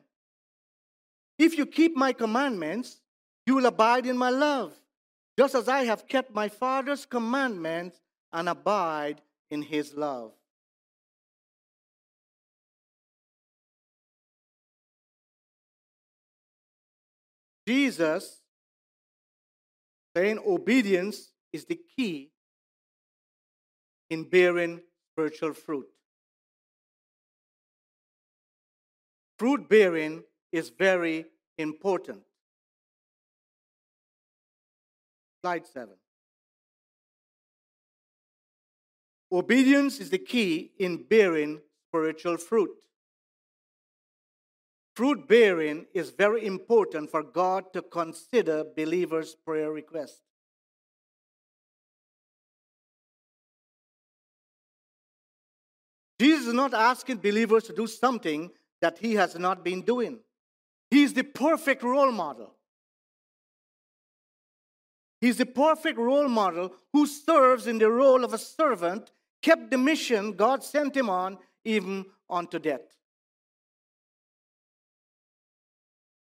If 1.37 1.57
you 1.57 1.65
keep 1.65 1.95
my 1.95 2.13
commandments, 2.13 2.99
you 3.45 3.55
will 3.55 3.65
abide 3.65 4.05
in 4.05 4.17
my 4.17 4.29
love, 4.29 4.73
just 5.37 5.55
as 5.55 5.67
I 5.67 5.83
have 5.85 6.07
kept 6.07 6.33
my 6.33 6.49
Father's 6.49 7.05
commandments 7.05 7.99
and 8.31 8.49
abide 8.49 9.21
in 9.49 9.61
his 9.61 9.93
love. 9.93 10.31
Jesus 17.67 18.41
saying 20.15 20.39
obedience 20.45 21.31
is 21.53 21.65
the 21.65 21.79
key 21.95 22.31
in 24.09 24.23
bearing 24.23 24.81
spiritual 25.13 25.53
fruit. 25.53 25.87
Fruit 29.39 29.69
bearing 29.69 30.23
is 30.51 30.69
very 30.69 31.25
important. 31.57 32.21
Slide 35.41 35.65
7. 35.65 35.89
Obedience 39.31 40.01
is 40.01 40.09
the 40.09 40.17
key 40.17 40.71
in 40.77 41.03
bearing 41.03 41.61
spiritual 41.87 42.35
fruit. 42.37 42.71
fruit 44.99 45.29
bearing 45.29 45.85
is 45.93 46.09
very 46.09 46.45
important 46.45 47.09
for 47.09 47.23
God 47.23 47.71
to 47.71 47.81
consider 47.81 48.65
believers' 48.75 49.33
prayer 49.33 49.71
requests. 49.71 50.19
Jesus 56.19 56.47
is 56.47 56.53
not 56.53 56.73
asking 56.73 57.19
believers 57.19 57.63
to 57.63 57.73
do 57.73 57.87
something 57.87 58.51
that 58.81 58.99
he 58.99 59.15
has 59.15 59.37
not 59.37 59.63
been 59.63 59.81
doing. 59.81 60.19
He 60.89 61.03
is 61.03 61.13
the 61.13 61.23
perfect 61.23 61.83
role 61.83 62.11
model. 62.11 62.55
He's 65.21 65.37
the 65.37 65.45
perfect 65.45 65.97
role 65.97 66.29
model 66.29 66.73
who 66.93 67.05
serves 67.05 67.67
in 67.67 67.77
the 67.77 67.91
role 67.91 68.23
of 68.23 68.33
a 68.33 68.37
servant, 68.37 69.11
kept 69.41 69.69
the 69.69 69.77
mission 69.77 70.33
God 70.33 70.63
sent 70.63 70.95
him 70.95 71.09
on, 71.09 71.37
even 71.65 72.05
unto 72.29 72.57
death. 72.57 72.95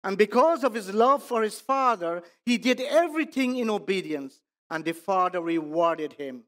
And 0.04 0.18
because 0.18 0.64
of 0.64 0.74
his 0.74 0.93
love 0.93 1.24
for 1.24 1.41
his 1.41 1.62
father, 1.62 2.24
he 2.45 2.58
did 2.58 2.82
everything 2.82 3.56
in 3.56 3.70
obedience, 3.70 4.41
and 4.70 4.84
the 4.84 4.91
father 4.91 5.41
rewarded 5.41 6.14
him. 6.14 6.43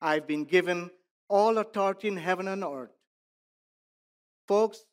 I've 0.00 0.26
been 0.26 0.44
given 0.44 0.90
all 1.28 1.58
authority 1.58 2.08
in 2.08 2.18
heaven 2.18 2.48
and 2.48 2.62
earth. 2.62 2.92
Folks, 4.46 4.84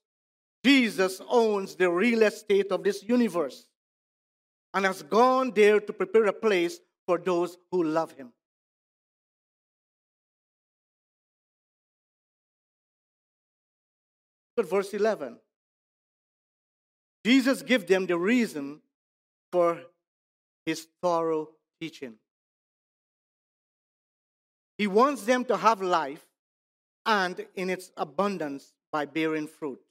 Jesus 0.63 1.21
owns 1.29 1.75
the 1.75 1.89
real 1.89 2.23
estate 2.23 2.71
of 2.71 2.83
this 2.83 3.03
universe 3.03 3.65
and 4.73 4.85
has 4.85 5.03
gone 5.03 5.51
there 5.51 5.79
to 5.79 5.93
prepare 5.93 6.25
a 6.25 6.33
place 6.33 6.79
for 7.05 7.17
those 7.17 7.57
who 7.71 7.83
love 7.83 8.13
him. 8.13 8.31
But 14.55 14.69
verse 14.69 14.93
11. 14.93 15.37
Jesus 17.25 17.61
gives 17.61 17.85
them 17.85 18.05
the 18.05 18.17
reason 18.17 18.81
for 19.51 19.81
his 20.65 20.87
thorough 21.01 21.49
teaching. 21.79 22.15
He 24.77 24.87
wants 24.87 25.23
them 25.23 25.45
to 25.45 25.57
have 25.57 25.81
life 25.81 26.25
and 27.05 27.45
in 27.55 27.69
its 27.69 27.91
abundance 27.97 28.73
by 28.91 29.05
bearing 29.05 29.47
fruit. 29.47 29.82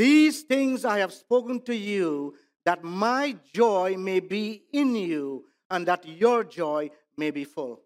These 0.00 0.44
things 0.44 0.86
I 0.86 1.00
have 1.00 1.12
spoken 1.12 1.60
to 1.64 1.76
you 1.76 2.34
that 2.64 2.82
my 2.82 3.36
joy 3.52 3.96
may 3.98 4.20
be 4.20 4.62
in 4.72 4.96
you 4.96 5.44
and 5.68 5.86
that 5.88 6.08
your 6.08 6.42
joy 6.42 6.88
may 7.18 7.30
be 7.30 7.44
full. 7.44 7.82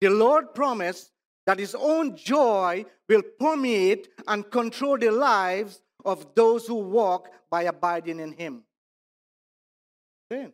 The 0.00 0.10
Lord 0.10 0.52
promised 0.52 1.12
that 1.46 1.60
His 1.60 1.76
own 1.76 2.16
joy 2.16 2.84
will 3.08 3.22
permeate 3.38 4.08
and 4.26 4.50
control 4.50 4.98
the 4.98 5.12
lives 5.12 5.80
of 6.04 6.34
those 6.34 6.66
who 6.66 6.74
walk 6.74 7.30
by 7.48 7.62
abiding 7.62 8.18
in 8.18 8.32
Him. 8.32 8.64
Then, 10.28 10.52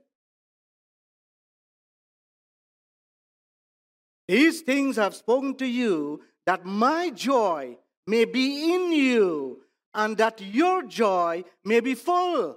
These 4.26 4.60
things 4.60 4.98
I 4.98 5.04
have 5.04 5.14
spoken 5.14 5.54
to 5.54 5.66
you, 5.66 6.20
that 6.44 6.66
my 6.66 7.08
joy 7.08 7.78
may 8.08 8.24
be 8.24 8.72
in 8.74 8.90
you, 8.90 9.60
and 9.92 10.16
that 10.16 10.40
your 10.40 10.82
joy 10.84 11.44
may 11.62 11.78
be 11.80 11.94
full. 11.94 12.56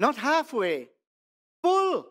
Not 0.00 0.16
halfway, 0.16 0.88
full. 1.62 2.06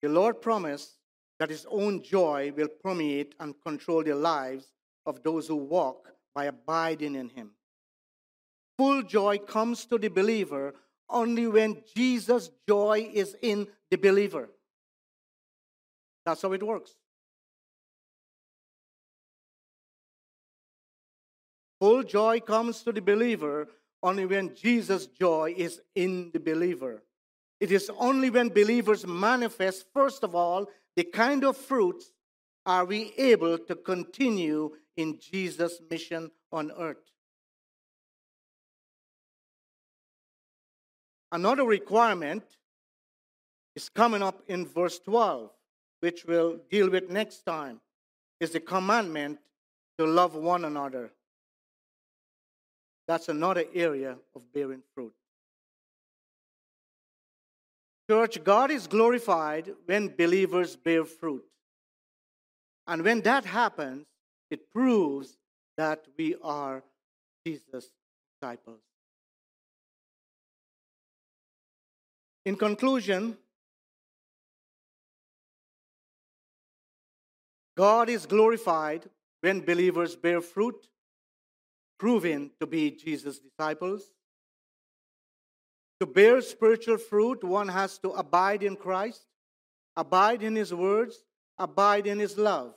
The 0.00 0.08
Lord 0.08 0.40
promised 0.40 0.92
that 1.40 1.50
His 1.50 1.66
own 1.68 2.04
joy 2.04 2.52
will 2.56 2.68
permeate 2.68 3.34
and 3.40 3.60
control 3.64 4.04
the 4.04 4.14
lives 4.14 4.72
of 5.06 5.24
those 5.24 5.48
who 5.48 5.56
walk 5.56 6.08
by 6.32 6.44
abiding 6.44 7.16
in 7.16 7.30
Him. 7.30 7.50
Full 8.78 9.02
joy 9.02 9.38
comes 9.38 9.84
to 9.86 9.98
the 9.98 10.08
believer 10.08 10.74
only 11.12 11.46
when 11.46 11.82
Jesus' 11.94 12.50
joy 12.68 13.10
is 13.12 13.36
in 13.42 13.68
the 13.90 13.96
believer. 13.96 14.48
That's 16.24 16.42
how 16.42 16.52
it 16.52 16.62
works. 16.62 16.94
Full 21.80 22.04
joy 22.04 22.40
comes 22.40 22.82
to 22.84 22.92
the 22.92 23.02
believer 23.02 23.68
only 24.02 24.26
when 24.26 24.54
Jesus' 24.54 25.06
joy 25.06 25.54
is 25.56 25.80
in 25.94 26.30
the 26.32 26.40
believer. 26.40 27.02
It 27.60 27.70
is 27.70 27.90
only 27.98 28.30
when 28.30 28.48
believers 28.48 29.06
manifest, 29.06 29.86
first 29.92 30.24
of 30.24 30.34
all, 30.34 30.66
the 30.96 31.04
kind 31.04 31.44
of 31.44 31.56
fruits 31.56 32.12
are 32.66 32.84
we 32.84 33.12
able 33.18 33.58
to 33.58 33.74
continue 33.74 34.70
in 34.96 35.18
Jesus' 35.18 35.80
mission 35.90 36.30
on 36.50 36.72
earth. 36.78 37.11
Another 41.32 41.64
requirement 41.64 42.44
is 43.74 43.88
coming 43.88 44.22
up 44.22 44.42
in 44.48 44.66
verse 44.66 44.98
12, 44.98 45.50
which 46.00 46.26
we'll 46.26 46.58
deal 46.70 46.90
with 46.90 47.08
next 47.08 47.46
time, 47.46 47.80
is 48.38 48.50
the 48.50 48.60
commandment 48.60 49.38
to 49.98 50.06
love 50.06 50.34
one 50.34 50.66
another. 50.66 51.10
That's 53.08 53.30
another 53.30 53.64
area 53.74 54.16
of 54.34 54.52
bearing 54.52 54.82
fruit. 54.94 55.14
Church, 58.10 58.44
God 58.44 58.70
is 58.70 58.86
glorified 58.86 59.72
when 59.86 60.08
believers 60.08 60.76
bear 60.76 61.06
fruit. 61.06 61.44
And 62.86 63.02
when 63.02 63.22
that 63.22 63.46
happens, 63.46 64.04
it 64.50 64.70
proves 64.70 65.38
that 65.78 66.04
we 66.18 66.36
are 66.42 66.82
Jesus' 67.46 67.90
disciples. 68.34 68.80
In 72.44 72.56
conclusion, 72.56 73.36
God 77.76 78.08
is 78.08 78.26
glorified 78.26 79.08
when 79.40 79.60
believers 79.60 80.16
bear 80.16 80.40
fruit, 80.40 80.88
proving 81.98 82.50
to 82.60 82.66
be 82.66 82.90
Jesus' 82.90 83.38
disciples. 83.38 84.10
To 86.00 86.06
bear 86.06 86.40
spiritual 86.40 86.98
fruit, 86.98 87.44
one 87.44 87.68
has 87.68 87.98
to 87.98 88.10
abide 88.10 88.62
in 88.62 88.76
Christ, 88.76 89.24
abide 89.96 90.42
in 90.42 90.56
His 90.56 90.74
words, 90.74 91.24
abide 91.58 92.08
in 92.08 92.18
His 92.18 92.36
love. 92.36 92.74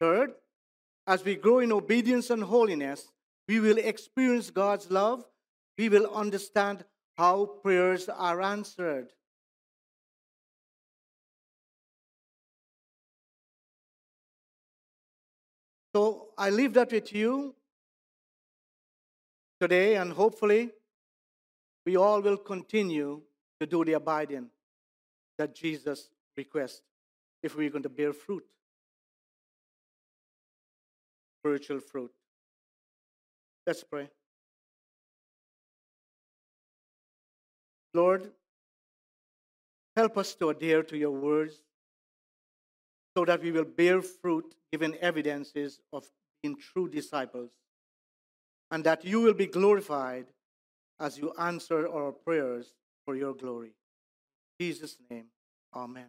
Third, 0.00 0.32
as 1.06 1.24
we 1.24 1.36
grow 1.36 1.58
in 1.58 1.70
obedience 1.70 2.30
and 2.30 2.42
holiness, 2.42 3.12
we 3.46 3.60
will 3.60 3.78
experience 3.78 4.50
God's 4.50 4.90
love, 4.90 5.24
we 5.78 5.88
will 5.88 6.10
understand 6.12 6.84
how 7.16 7.46
prayers 7.46 8.08
are 8.08 8.40
answered. 8.42 9.08
So 15.94 16.28
I 16.36 16.50
leave 16.50 16.74
that 16.74 16.92
with 16.92 17.10
you 17.14 17.54
today, 19.58 19.96
and 19.96 20.12
hopefully, 20.12 20.70
we 21.86 21.96
all 21.96 22.20
will 22.20 22.36
continue 22.36 23.22
to 23.60 23.66
do 23.66 23.82
the 23.82 23.94
abiding 23.94 24.50
that 25.38 25.54
Jesus 25.54 26.10
requests 26.36 26.82
if 27.42 27.56
we're 27.56 27.70
going 27.70 27.82
to 27.84 27.88
bear 27.88 28.12
fruit, 28.12 28.44
spiritual 31.40 31.80
fruit. 31.80 32.12
Let's 33.66 33.82
pray. 33.82 34.10
Lord, 37.96 38.30
help 39.96 40.18
us 40.18 40.34
to 40.36 40.50
adhere 40.50 40.82
to 40.82 40.96
your 40.96 41.10
words 41.10 41.54
so 43.16 43.24
that 43.24 43.42
we 43.42 43.50
will 43.50 43.64
bear 43.64 44.02
fruit, 44.02 44.54
giving 44.70 44.94
evidences 44.96 45.80
of 45.92 46.04
being 46.42 46.56
true 46.56 46.88
disciples, 46.88 47.52
and 48.70 48.84
that 48.84 49.04
you 49.04 49.22
will 49.22 49.32
be 49.32 49.46
glorified 49.46 50.26
as 51.00 51.16
you 51.16 51.32
answer 51.38 51.88
our 51.88 52.12
prayers 52.12 52.74
for 53.06 53.16
your 53.16 53.34
glory. 53.34 53.72
In 54.60 54.66
Jesus' 54.66 54.98
name, 55.10 55.28
amen. 55.74 56.04